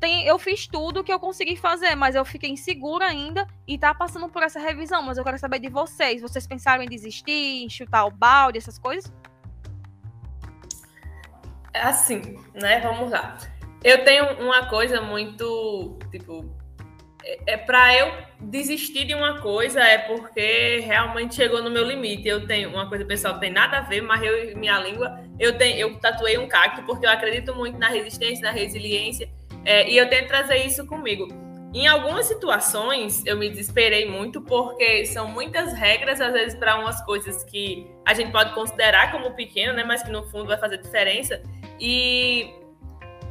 [0.00, 3.94] Tem, eu fiz tudo que eu consegui fazer, mas eu fiquei insegura ainda e tá
[3.94, 5.00] passando por essa revisão.
[5.00, 6.20] Mas eu quero saber de vocês.
[6.20, 9.12] Vocês pensaram em desistir, em chutar o balde, essas coisas?
[11.74, 12.80] Assim, né?
[12.80, 13.38] Vamos lá.
[13.82, 16.54] Eu tenho uma coisa muito, tipo,
[17.24, 22.28] é, é para eu desistir de uma coisa é porque realmente chegou no meu limite.
[22.28, 25.78] Eu tenho uma coisa pessoal tem nada a ver, mas eu minha língua, eu tenho,
[25.78, 29.28] eu tatuei um cacto porque eu acredito muito na resistência, na resiliência,
[29.64, 31.28] é, e eu tento trazer isso comigo.
[31.74, 37.02] Em algumas situações eu me desesperei muito porque são muitas regras às vezes para umas
[37.02, 40.76] coisas que a gente pode considerar como pequeno, né, mas que no fundo vai fazer
[40.76, 41.42] diferença.
[41.84, 42.54] E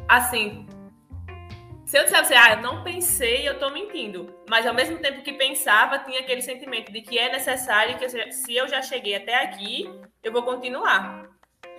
[0.09, 0.67] assim,
[1.85, 4.35] se eu dissesse, ah, eu não pensei, eu estou mentindo.
[4.49, 8.53] Mas ao mesmo tempo que pensava, tinha aquele sentimento de que é necessário, que se
[8.53, 9.89] eu já cheguei até aqui,
[10.21, 11.29] eu vou continuar.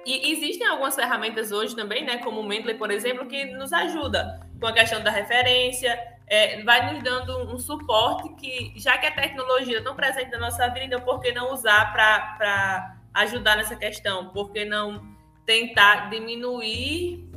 [0.06, 4.40] E existem algumas ferramentas hoje também, né, como o Mendeley, por exemplo, que nos ajuda
[4.58, 5.92] com a questão da referência,
[6.26, 10.38] é, vai nos dando um suporte que, já que a tecnologia é tão presente na
[10.38, 14.30] nossa vida, então por que não usar para ajudar nessa questão?
[14.30, 15.11] Por que não
[15.44, 17.28] tentar diminuir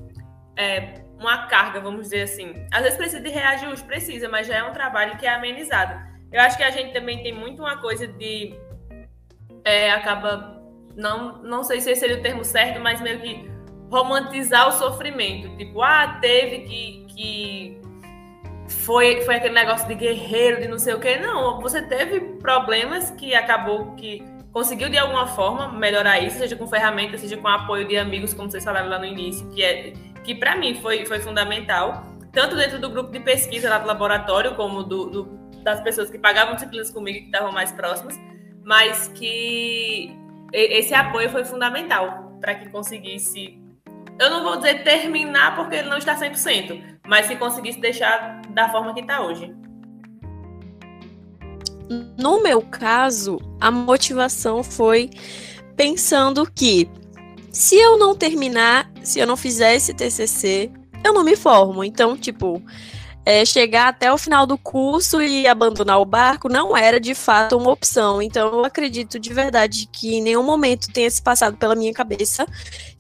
[0.57, 2.53] é, uma carga, vamos dizer assim.
[2.71, 5.99] Às vezes precisa de reajuste, precisa, mas já é um trabalho que é amenizado.
[6.31, 8.53] Eu acho que a gente também tem muito uma coisa de.
[9.63, 10.61] É, acaba.
[10.95, 13.49] Não, não sei se esse seria o termo certo, mas meio que
[13.89, 15.55] romantizar o sofrimento.
[15.57, 17.05] Tipo, ah, teve que.
[17.15, 17.81] que
[18.67, 21.17] foi, foi aquele negócio de guerreiro, de não sei o quê.
[21.17, 24.23] Não, você teve problemas que acabou que
[24.55, 28.49] conseguiu de alguma forma melhorar isso, seja com ferramentas, seja com apoio de amigos, como
[28.49, 29.91] vocês falaram lá no início, que é
[30.23, 34.55] que para mim foi, foi fundamental, tanto dentro do grupo de pesquisa lá do laboratório,
[34.55, 35.23] como do, do
[35.61, 38.17] das pessoas que pagavam disciplinas comigo que estavam mais próximas,
[38.63, 40.17] mas que
[40.53, 43.59] esse apoio foi fundamental para que conseguisse,
[44.17, 48.69] eu não vou dizer terminar porque ele não está 100%, mas se conseguisse deixar da
[48.69, 49.53] forma que está hoje.
[52.17, 55.09] No meu caso, a motivação foi
[55.75, 56.89] pensando que
[57.51, 60.71] se eu não terminar, se eu não fizer esse TCC,
[61.03, 61.83] eu não me formo.
[61.83, 62.61] Então, tipo,
[63.25, 67.57] é, chegar até o final do curso e abandonar o barco não era de fato
[67.57, 68.21] uma opção.
[68.21, 72.45] Então, eu acredito de verdade que em nenhum momento tenha se passado pela minha cabeça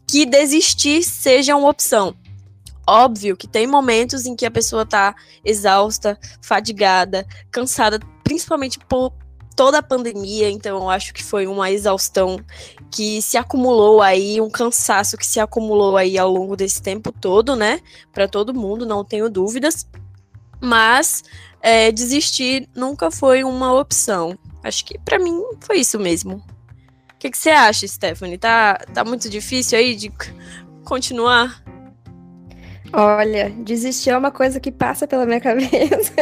[0.07, 2.15] que desistir seja uma opção.
[2.87, 9.13] Óbvio que tem momentos em que a pessoa tá exausta, fadigada, cansada, principalmente por
[9.55, 12.37] toda a pandemia, então eu acho que foi uma exaustão
[12.91, 17.55] que se acumulou aí, um cansaço que se acumulou aí ao longo desse tempo todo,
[17.55, 17.79] né?
[18.11, 19.87] Para todo mundo, não tenho dúvidas.
[20.59, 21.23] Mas
[21.61, 24.37] é, desistir nunca foi uma opção.
[24.63, 26.43] Acho que para mim foi isso mesmo.
[27.13, 28.37] O que, que, você acha, Stephanie?
[28.37, 30.11] Tá, tá muito difícil aí de
[30.83, 31.63] continuar?
[32.91, 36.13] Olha, desistir é uma coisa que passa pela minha cabeça.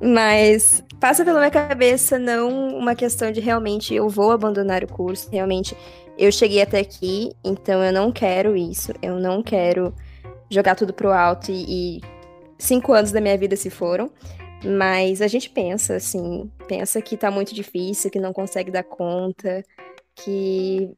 [0.00, 5.28] Mas passa pela minha cabeça não uma questão de realmente eu vou abandonar o curso,
[5.30, 5.76] realmente
[6.16, 9.94] eu cheguei até aqui, então eu não quero isso, eu não quero
[10.48, 12.00] jogar tudo pro alto e, e
[12.56, 14.10] cinco anos da minha vida se foram.
[14.64, 19.62] Mas a gente pensa, assim, pensa que tá muito difícil, que não consegue dar conta,
[20.14, 20.90] que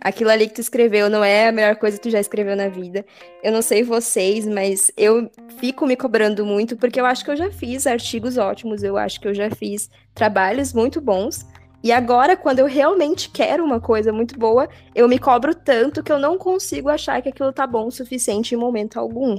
[0.00, 2.68] aquilo ali que tu escreveu não é a melhor coisa que tu já escreveu na
[2.68, 3.04] vida.
[3.42, 7.36] Eu não sei vocês, mas eu fico me cobrando muito porque eu acho que eu
[7.36, 11.46] já fiz artigos ótimos, eu acho que eu já fiz trabalhos muito bons.
[11.82, 16.12] E agora, quando eu realmente quero uma coisa muito boa, eu me cobro tanto que
[16.12, 19.38] eu não consigo achar que aquilo tá bom o suficiente em momento algum.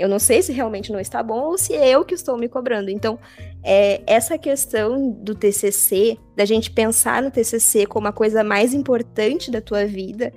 [0.00, 2.48] Eu não sei se realmente não está bom ou se é eu que estou me
[2.48, 2.90] cobrando.
[2.90, 3.18] Então,
[3.62, 9.50] é, essa questão do TCC, da gente pensar no TCC como a coisa mais importante
[9.50, 10.32] da tua vida,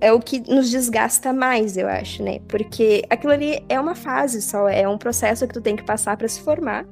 [0.00, 2.40] é o que nos desgasta mais, eu acho, né?
[2.46, 6.16] Porque aquilo ali é uma fase só, é um processo que tu tem que passar
[6.16, 6.86] para se formar.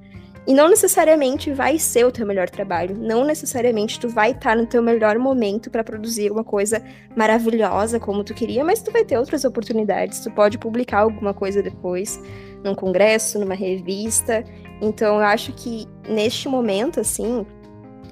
[0.48, 4.64] E não necessariamente vai ser o teu melhor trabalho, não necessariamente tu vai estar no
[4.64, 6.82] teu melhor momento para produzir uma coisa
[7.14, 11.62] maravilhosa como tu queria, mas tu vai ter outras oportunidades, tu pode publicar alguma coisa
[11.62, 12.18] depois,
[12.64, 14.42] num congresso, numa revista.
[14.80, 17.44] Então eu acho que neste momento assim,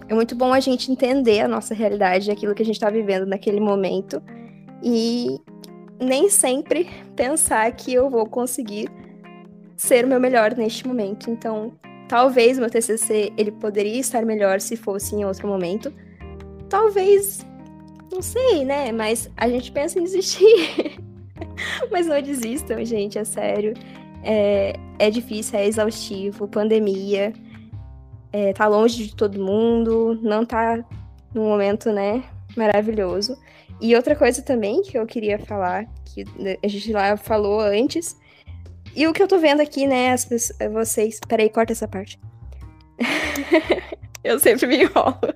[0.07, 3.25] é muito bom a gente entender a nossa realidade, aquilo que a gente está vivendo
[3.25, 4.23] naquele momento
[4.83, 5.41] e
[5.99, 8.91] nem sempre pensar que eu vou conseguir
[9.75, 11.31] ser o meu melhor neste momento.
[11.31, 11.73] Então,
[12.09, 15.93] Talvez meu TCC ele poderia estar melhor se fosse em outro momento.
[16.69, 17.45] Talvez,
[18.13, 18.93] não sei, né?
[18.93, 21.01] Mas a gente pensa em desistir.
[21.91, 23.75] Mas não desistam, gente, é sério.
[24.23, 27.33] É, é difícil, é exaustivo, pandemia,
[28.33, 30.85] é, tá longe de todo mundo, não tá
[31.33, 32.25] num momento, né,
[32.57, 33.37] maravilhoso.
[33.81, 36.25] E outra coisa também que eu queria falar, que
[36.63, 38.17] a gente lá falou antes,
[38.97, 41.21] e o que eu tô vendo aqui, né, as pessoas, vocês.
[41.29, 42.19] Peraí, corta essa parte.
[44.25, 45.19] eu sempre me enrolo.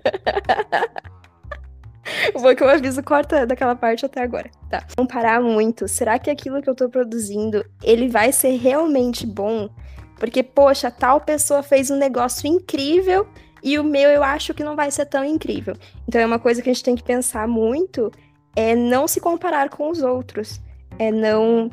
[2.34, 4.50] O bom que eu aviso corta daquela parte até agora.
[4.68, 4.84] Tá.
[4.98, 5.86] Não parar muito.
[5.86, 9.68] Será que aquilo que eu tô produzindo, ele vai ser realmente bom?
[10.16, 13.28] Porque, poxa, tal pessoa fez um negócio incrível
[13.62, 15.76] e o meu eu acho que não vai ser tão incrível.
[16.06, 18.10] Então é uma coisa que a gente tem que pensar muito,
[18.56, 20.60] é não se comparar com os outros.
[20.98, 21.70] É não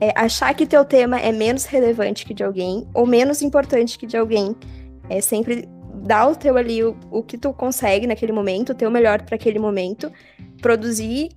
[0.00, 4.06] é, achar que teu tema é menos relevante que de alguém ou menos importante que
[4.06, 4.54] de alguém.
[5.08, 8.90] É sempre dar o teu ali o, o que tu consegue naquele momento, o teu
[8.90, 10.10] melhor para aquele momento,
[10.60, 11.30] produzir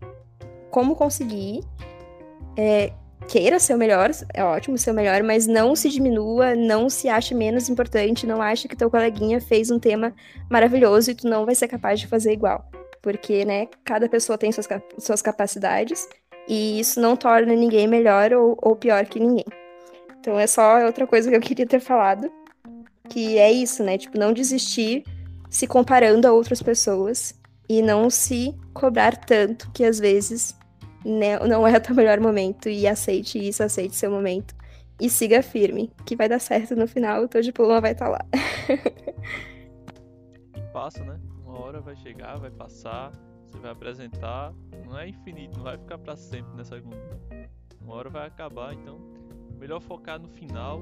[0.69, 1.61] como conseguir.
[2.57, 2.91] É,
[3.27, 7.07] queira ser o melhor, é ótimo ser o melhor, mas não se diminua, não se
[7.07, 10.13] ache menos importante, não ache que teu coleguinha fez um tema
[10.49, 12.67] maravilhoso e tu não vai ser capaz de fazer igual.
[13.01, 16.07] Porque, né, cada pessoa tem suas, suas capacidades
[16.49, 19.45] e isso não torna ninguém melhor ou, ou pior que ninguém.
[20.19, 22.31] Então é só outra coisa que eu queria ter falado.
[23.07, 23.99] Que é isso, né?
[23.99, 25.03] Tipo, não desistir
[25.47, 27.39] se comparando a outras pessoas
[27.69, 30.57] e não se cobrar tanto que às vezes
[31.05, 34.55] né, não é o teu melhor momento e aceite isso, aceite seu momento
[34.99, 38.11] e siga firme, que vai dar certo no final, o teu diploma vai estar tá
[38.11, 38.25] lá.
[40.73, 41.17] Passa, né?
[41.45, 43.11] Uma hora vai chegar, vai passar
[43.49, 44.53] você vai apresentar,
[44.85, 47.49] não é infinito, não vai ficar para sempre nessa agonia.
[47.81, 48.99] Uma hora vai acabar, então
[49.57, 50.81] melhor focar no final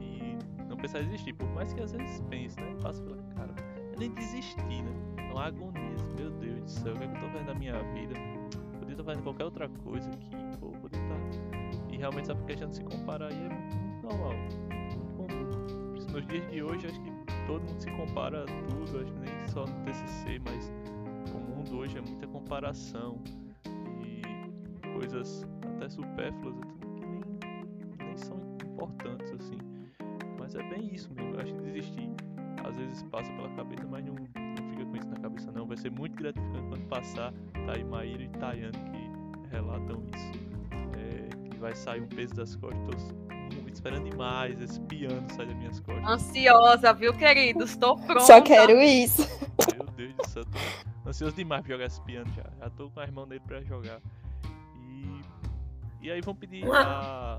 [0.00, 0.36] e
[0.68, 2.76] não pensar em desistir, por mais que às vezes pense, né?
[2.82, 3.54] Passa pela cara.
[3.92, 4.92] É nem desistir, né?
[5.18, 7.46] É uma agonia, assim, meu Deus do céu, o que, é que eu tô fazendo
[7.46, 8.14] da minha vida?
[8.78, 11.90] Podia estar fazendo qualquer outra coisa aqui, pô, podia estar.
[11.90, 14.32] E realmente essa questão de se comparar aí é muito, normal.
[16.12, 17.10] Nos dias de hoje, acho que
[17.46, 20.70] todo mundo se compara a tudo, acho que nem só no TCC, mas
[21.62, 23.22] mundo hoje é muita comparação
[24.04, 24.22] e
[24.98, 25.46] coisas
[25.76, 26.56] até supérfluas
[26.98, 29.58] que nem, nem são importantes assim.
[30.38, 31.34] Mas é bem isso mesmo.
[31.34, 32.10] Eu acho que desistir
[32.64, 35.66] às vezes passa pela cabeça, mas não, não fica com isso na cabeça não.
[35.66, 37.32] Vai ser muito gratificante quando passar.
[37.66, 40.32] Tá aí Maíra e Tayane que relatam isso.
[40.98, 43.14] É, que vai sair um peso das costas.
[43.72, 46.06] Esperando demais esse piano sair das minhas costas.
[46.06, 47.70] Ansiosa, viu, queridos?
[47.70, 48.20] Estou pronta.
[48.20, 49.22] Só quero isso.
[49.76, 50.44] Meu Deus do céu.
[51.12, 52.44] Ansioso demais pra jogar esse piano já.
[52.58, 54.00] Já tô com as mãos nele pra jogar.
[54.80, 55.20] E.
[56.00, 57.38] E aí vamos pedir a.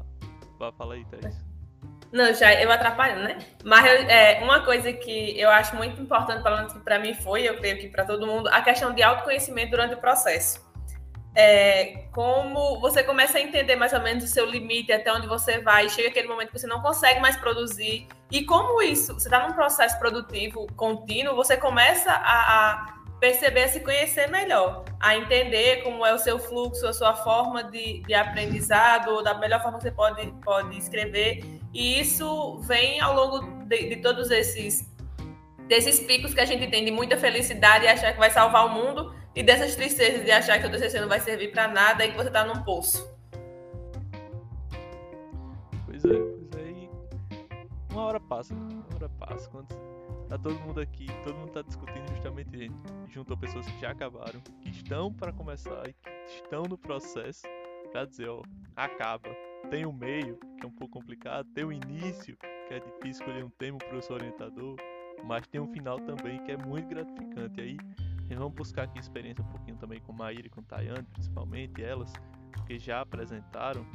[0.77, 1.43] Fala aí, Thais.
[2.11, 3.39] Não, já eu atrapalho, né?
[3.65, 7.49] Mas é, uma coisa que eu acho muito importante, pelo menos que para mim foi,
[7.49, 10.63] eu creio que para todo mundo, a questão de autoconhecimento durante o processo.
[11.33, 15.59] É, como você começa a entender mais ou menos o seu limite, até onde você
[15.59, 18.07] vai, chega aquele momento que você não consegue mais produzir.
[18.29, 23.67] E como isso, você está num processo produtivo contínuo, você começa a, a perceber, a
[23.69, 28.13] se conhecer melhor, a entender como é o seu fluxo, a sua forma de, de
[28.13, 31.41] aprendizado, da melhor forma que você pode, pode escrever.
[31.73, 34.91] E isso vem ao longo de, de todos esses,
[35.69, 38.69] desses picos que a gente tem de muita felicidade e achar que vai salvar o
[38.69, 42.11] mundo, e dessas tristezas de achar que o TCC não vai servir para nada e
[42.11, 43.09] que você está num poço.
[45.85, 46.71] Pois é, pois é.
[46.71, 46.89] E
[47.89, 49.49] uma hora passa, uma hora passa.
[49.49, 49.92] Quando
[50.33, 52.71] tá todo mundo aqui, todo mundo tá discutindo justamente
[53.07, 57.43] junto a pessoas que já acabaram, que estão para começar e que estão no processo
[57.91, 58.41] para dizer, ó,
[58.75, 59.29] acaba.
[59.69, 62.35] Tem o meio, que é um pouco complicado, tem o início,
[62.67, 64.75] que é difícil escolher um tema para o seu orientador,
[65.23, 67.59] mas tem um final também que é muito gratificante.
[67.59, 67.77] E aí,
[68.35, 72.11] vamos buscar aqui experiência um pouquinho também com Maíra e com Tayane, principalmente elas,
[72.65, 73.85] que já apresentaram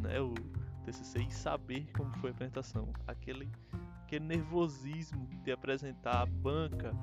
[0.00, 0.32] né, o
[0.86, 2.92] TCC e saber como foi a apresentação.
[3.06, 3.46] Aquele
[4.06, 6.94] aquele nervosismo de apresentar a banca,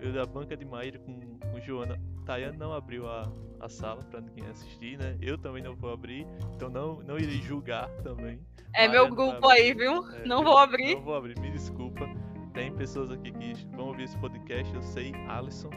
[0.00, 4.20] eu da banca de Maíra com, com Joana, Tayane não abriu a, a sala para
[4.20, 5.16] ninguém assistir, né?
[5.22, 8.40] Eu também não vou abrir, então não, não irei julgar também.
[8.74, 10.06] É meu grupo aí, viu?
[10.12, 10.96] É, não vou abrir.
[10.96, 12.06] Não vou abrir, me desculpa.
[12.52, 15.70] Tem pessoas aqui que vão ouvir esse podcast, eu sei, Alisson.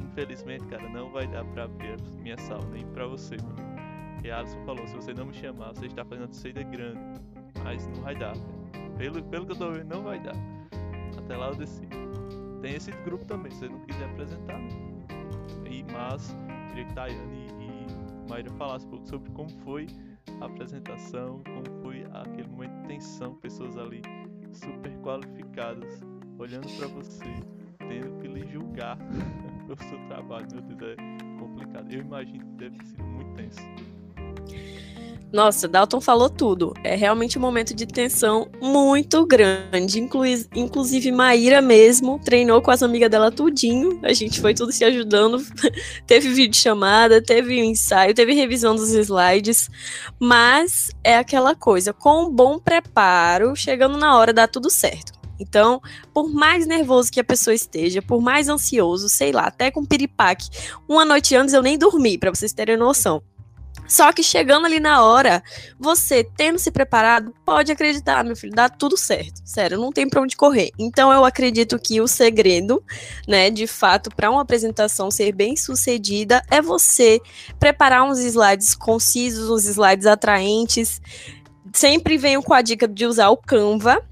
[0.00, 3.56] Infelizmente, cara, não vai dar pra abrir minha sala, nem pra você, mano.
[4.14, 7.20] Porque Alisson falou, se você não me chamar, você está fazendo saída grande.
[7.62, 8.34] Mas não vai dar.
[8.96, 10.34] Pelo, pelo que eu tô vendo, não vai dar.
[11.18, 11.96] Até lá eu decido.
[12.62, 14.68] Tem esse grupo também, se você não quiser apresentar, né?
[15.70, 16.34] E, mas,
[16.68, 19.86] queria que Tayane e Maíra falassem um pouco sobre como foi
[20.40, 24.02] a apresentação, como foi aquele momento de tensão, pessoas ali
[24.52, 26.00] super qualificadas,
[26.38, 27.24] olhando para você,
[27.78, 28.98] tendo que lhe julgar
[29.68, 31.92] o seu trabalho, meu Deus, é complicado.
[31.92, 33.60] Eu imagino que deve ter sido muito tenso.
[35.32, 36.72] Nossa, Dalton falou tudo.
[36.84, 40.00] É realmente um momento de tensão muito grande.
[40.00, 40.24] Inclu
[40.54, 43.98] inclusive, Maíra mesmo treinou com as amigas dela tudinho.
[44.02, 45.44] A gente foi tudo se ajudando.
[46.06, 49.68] teve vídeo chamada, teve ensaio, teve revisão dos slides.
[50.18, 55.12] Mas é aquela coisa, com um bom preparo, chegando na hora dá tudo certo.
[55.38, 55.82] Então,
[56.14, 60.48] por mais nervoso que a pessoa esteja, por mais ansioso, sei lá, até com piripaque,
[60.88, 63.22] uma noite antes eu nem dormi, para vocês terem noção.
[63.88, 65.42] Só que chegando ali na hora,
[65.78, 69.40] você tendo se preparado, pode acreditar, meu filho, dá tudo certo.
[69.44, 70.70] Sério, não tem para onde correr.
[70.78, 72.82] Então eu acredito que o segredo,
[73.26, 77.20] né, de fato, para uma apresentação ser bem sucedida é você
[77.58, 81.00] preparar uns slides concisos, uns slides atraentes.
[81.72, 84.02] Sempre venho com a dica de usar o Canva,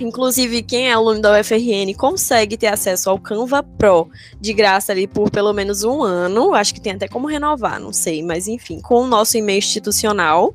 [0.00, 4.08] Inclusive, quem é aluno da UFRN consegue ter acesso ao Canva Pro
[4.40, 6.54] de graça ali por pelo menos um ano.
[6.54, 10.54] Acho que tem até como renovar, não sei, mas enfim, com o nosso e-mail institucional.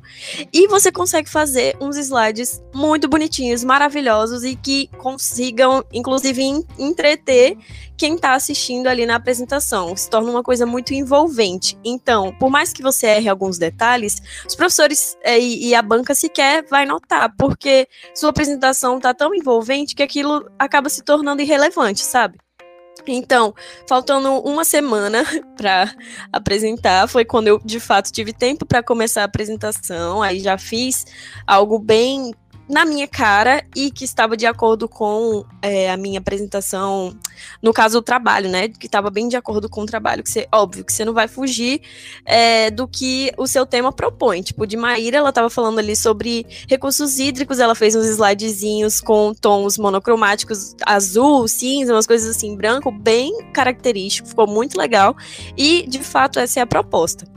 [0.52, 6.42] E você consegue fazer uns slides muito bonitinhos, maravilhosos e que consigam, inclusive,
[6.78, 7.56] entreter
[7.96, 9.96] quem está assistindo ali na apresentação.
[9.96, 11.78] Se torna uma coisa muito envolvente.
[11.84, 16.14] Então, por mais que você erre alguns detalhes, os professores é, e, e a banca
[16.14, 22.00] sequer vai notar, porque sua apresentação está tão envolvente que aquilo acaba se tornando irrelevante,
[22.00, 22.38] sabe?
[23.06, 23.54] Então,
[23.88, 25.24] faltando uma semana
[25.56, 25.92] para
[26.32, 30.22] apresentar, foi quando eu de fato tive tempo para começar a apresentação.
[30.22, 31.04] Aí já fiz
[31.46, 32.32] algo bem
[32.68, 37.14] na minha cara e que estava de acordo com é, a minha apresentação,
[37.62, 38.68] no caso o trabalho, né?
[38.68, 41.28] Que estava bem de acordo com o trabalho, que você, óbvio, que você não vai
[41.28, 41.82] fugir
[42.24, 44.42] é, do que o seu tema propõe.
[44.42, 49.34] Tipo, de Maíra, ela estava falando ali sobre recursos hídricos, ela fez uns slidezinhos com
[49.34, 55.16] tons monocromáticos azul, cinza, umas coisas assim, branco, bem característico, ficou muito legal.
[55.56, 57.34] E, de fato, essa é a proposta.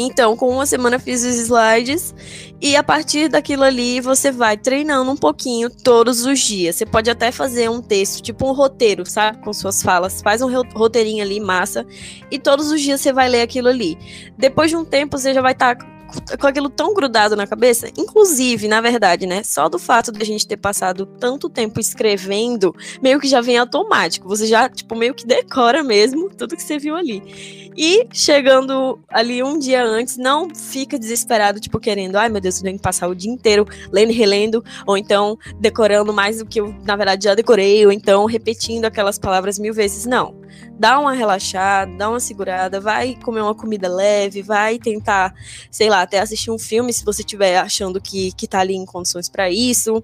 [0.00, 2.14] Então, com uma semana fiz os slides
[2.62, 6.76] e a partir daquilo ali você vai treinando um pouquinho todos os dias.
[6.76, 9.38] Você pode até fazer um texto, tipo um roteiro, sabe?
[9.38, 10.22] Com suas falas.
[10.22, 11.84] Faz um roteirinho ali, massa.
[12.30, 13.98] E todos os dias você vai ler aquilo ali.
[14.38, 15.74] Depois de um tempo você já vai estar.
[15.74, 15.97] Tá
[16.38, 19.42] com aquilo tão grudado na cabeça, inclusive, na verdade, né?
[19.42, 23.58] Só do fato de a gente ter passado tanto tempo escrevendo, meio que já vem
[23.58, 24.28] automático.
[24.28, 27.72] Você já, tipo, meio que decora mesmo tudo que você viu ali.
[27.76, 32.64] E chegando ali um dia antes, não fica desesperado, tipo, querendo, ai meu Deus, eu
[32.64, 36.60] tenho que passar o dia inteiro lendo e relendo, ou então decorando mais do que
[36.60, 40.06] eu, na verdade, já decorei, ou então repetindo aquelas palavras mil vezes.
[40.06, 40.37] Não.
[40.78, 45.34] Dá uma relaxada, dá uma segurada, vai comer uma comida leve, vai tentar,
[45.70, 48.84] sei lá, até assistir um filme se você estiver achando que, que tá ali em
[48.84, 50.02] condições para isso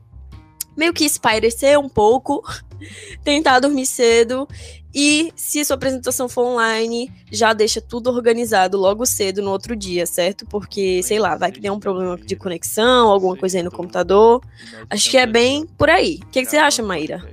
[0.76, 2.42] meio que espairecer um pouco,
[3.22, 4.48] tentar dormir cedo
[4.94, 10.06] e se sua apresentação for online, já deixa tudo organizado logo cedo no outro dia,
[10.06, 10.46] certo?
[10.46, 14.40] Porque, sei lá, vai que tem um problema de conexão, alguma coisa aí no computador.
[14.88, 16.20] Acho que é bem por aí.
[16.22, 17.28] O que, que você acha, Maíra?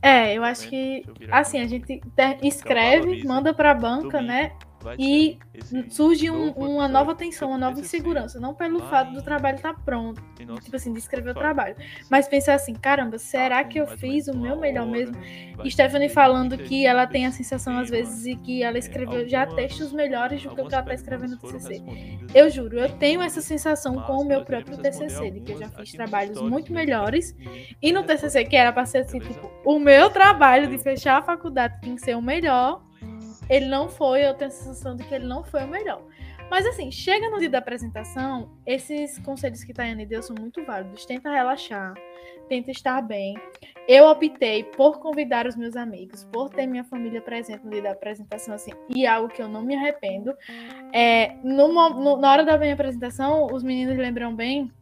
[0.00, 2.00] É, eu acho que assim, a gente
[2.42, 4.52] escreve, manda para a banca, né?
[4.98, 5.38] E
[5.90, 8.38] surge um, uma nova tensão, uma nova insegurança.
[8.38, 10.22] Não pelo fato do trabalho estar tá pronto,
[10.62, 11.76] tipo assim, de escrever o trabalho,
[12.10, 15.16] mas pensar assim: caramba, será que eu fiz o meu melhor mesmo?
[15.64, 19.46] E Stephanie falando que ela tem a sensação, às vezes, de que ela escreveu já
[19.46, 21.82] textos melhores do que o que ela está escrevendo no TCC.
[22.34, 25.68] Eu juro, eu tenho essa sensação com o meu próprio TCC, de que eu já
[25.68, 27.36] fiz trabalhos muito melhores,
[27.82, 31.22] e no TCC, que era para ser assim, tipo, o meu trabalho de fechar a
[31.22, 32.87] faculdade tem que ser o melhor
[33.48, 36.02] ele não foi, eu tenho a sensação de que ele não foi o melhor.
[36.50, 41.04] Mas assim, chega no dia da apresentação, esses conselhos que Tayane deu são muito válidos.
[41.04, 41.94] Tenta relaxar,
[42.48, 43.36] tenta estar bem.
[43.86, 47.90] Eu optei por convidar os meus amigos, por ter minha família presente no dia da
[47.92, 50.34] apresentação, assim, e algo que eu não me arrependo.
[50.92, 54.72] É, no, no, na hora da minha apresentação, os meninos lembram bem,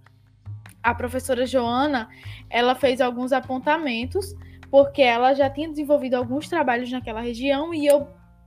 [0.82, 2.08] a professora Joana,
[2.48, 4.36] ela fez alguns apontamentos,
[4.70, 8.06] porque ela já tinha desenvolvido alguns trabalhos naquela região e eu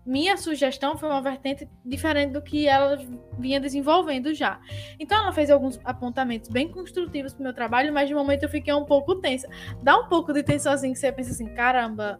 [0.10, 2.97] minha sugestão foi uma vertente diferente do que ela
[3.38, 4.60] vinha desenvolvendo já.
[4.99, 8.74] Então ela fez alguns apontamentos bem construtivos pro meu trabalho, mas de momento eu fiquei
[8.74, 9.47] um pouco tensa.
[9.84, 12.20] Dá um pouco de tensão assim que você pensa assim, caramba,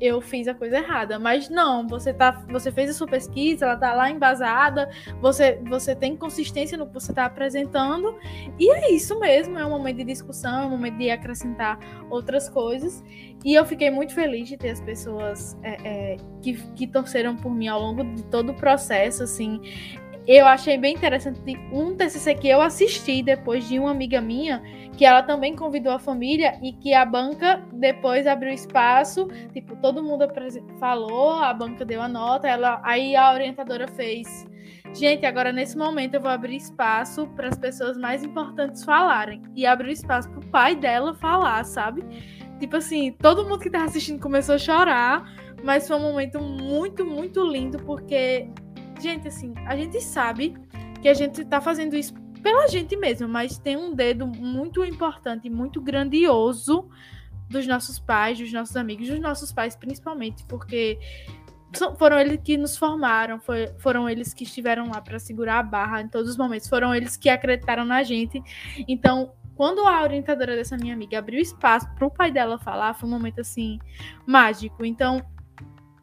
[0.00, 1.18] eu fiz a coisa errada.
[1.18, 4.90] Mas não, você tá, você fez a sua pesquisa, ela tá lá embasada,
[5.20, 8.16] você, você tem consistência no que você está apresentando,
[8.58, 11.78] e é isso mesmo, é um momento de discussão, é um momento de acrescentar
[12.10, 13.02] outras coisas.
[13.44, 17.54] E eu fiquei muito feliz de ter as pessoas é, é, que, que torceram por
[17.54, 19.60] mim ao longo de todo o processo, assim
[20.26, 24.62] eu achei bem interessante um TCC que eu assisti depois de uma amiga minha,
[24.96, 30.02] que ela também convidou a família e que a banca depois abriu espaço, tipo, todo
[30.02, 30.26] mundo
[30.80, 34.46] falou, a banca deu a nota, ela, aí a orientadora fez.
[34.94, 39.42] Gente, agora nesse momento eu vou abrir espaço para as pessoas mais importantes falarem.
[39.54, 42.02] E abriu espaço para o pai dela falar, sabe?
[42.60, 45.24] Tipo assim, todo mundo que estava assistindo começou a chorar,
[45.64, 48.48] mas foi um momento muito, muito lindo, porque
[49.00, 50.54] gente, assim, a gente sabe
[51.00, 55.48] que a gente tá fazendo isso pela gente mesmo, mas tem um dedo muito importante,
[55.48, 56.88] muito grandioso
[57.48, 60.98] dos nossos pais, dos nossos amigos, dos nossos pais principalmente, porque
[61.98, 66.02] foram eles que nos formaram, foi, foram eles que estiveram lá para segurar a barra
[66.02, 68.42] em todos os momentos, foram eles que acreditaram na gente.
[68.86, 73.08] Então, quando a orientadora dessa minha amiga abriu espaço para o pai dela falar, foi
[73.08, 73.78] um momento assim
[74.26, 74.84] mágico.
[74.84, 75.24] Então,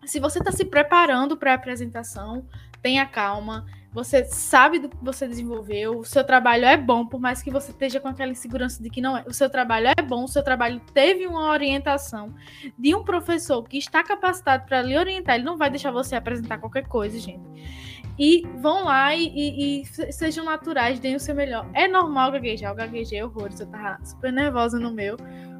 [0.06, 2.48] se você está se preparando para a apresentação,
[2.82, 3.66] tenha calma.
[3.94, 7.72] Você sabe do que você desenvolveu, o seu trabalho é bom, por mais que você
[7.72, 9.24] esteja com aquela insegurança de que não é.
[9.28, 12.34] O seu trabalho é bom, o seu trabalho teve uma orientação
[12.80, 15.36] de um professor que está capacitado para lhe orientar.
[15.36, 17.44] Ele não vai deixar você apresentar qualquer coisa, gente.
[18.18, 21.70] E vão lá e, e, e sejam naturais, deem o seu melhor.
[21.74, 25.18] É normal gaguejar, eu gaguejei horrores, eu tava super nervosa no meu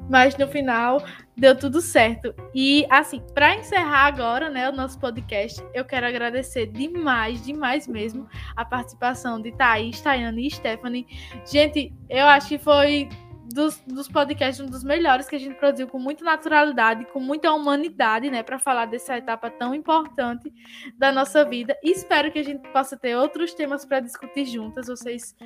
[0.08, 1.02] mas no final
[1.36, 2.34] deu tudo certo.
[2.54, 8.28] E assim, para encerrar agora, né, o nosso podcast, eu quero agradecer demais, demais mesmo
[8.56, 11.06] a participação de Thaís, Tayane e Stephanie.
[11.46, 13.08] Gente, eu acho que foi
[13.52, 17.52] dos, dos podcasts, um dos melhores que a gente produziu com muita naturalidade, com muita
[17.52, 20.52] humanidade, né, para falar dessa etapa tão importante
[20.96, 21.76] da nossa vida.
[21.82, 24.86] E espero que a gente possa ter outros temas para discutir juntas.
[24.86, 25.36] Vocês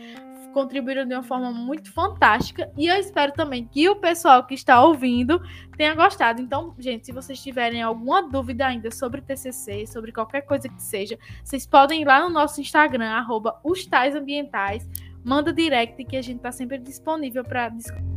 [0.52, 2.70] contribuíram de uma forma muito fantástica.
[2.76, 5.40] E eu espero também que o pessoal que está ouvindo
[5.76, 6.40] tenha gostado.
[6.40, 11.18] Então, gente, se vocês tiverem alguma dúvida ainda sobre TCC, sobre qualquer coisa que seja,
[11.44, 14.88] vocês podem ir lá no nosso Instagram, arroba os tais ambientais,
[15.24, 18.15] manda direct que a gente está sempre disponível para discutir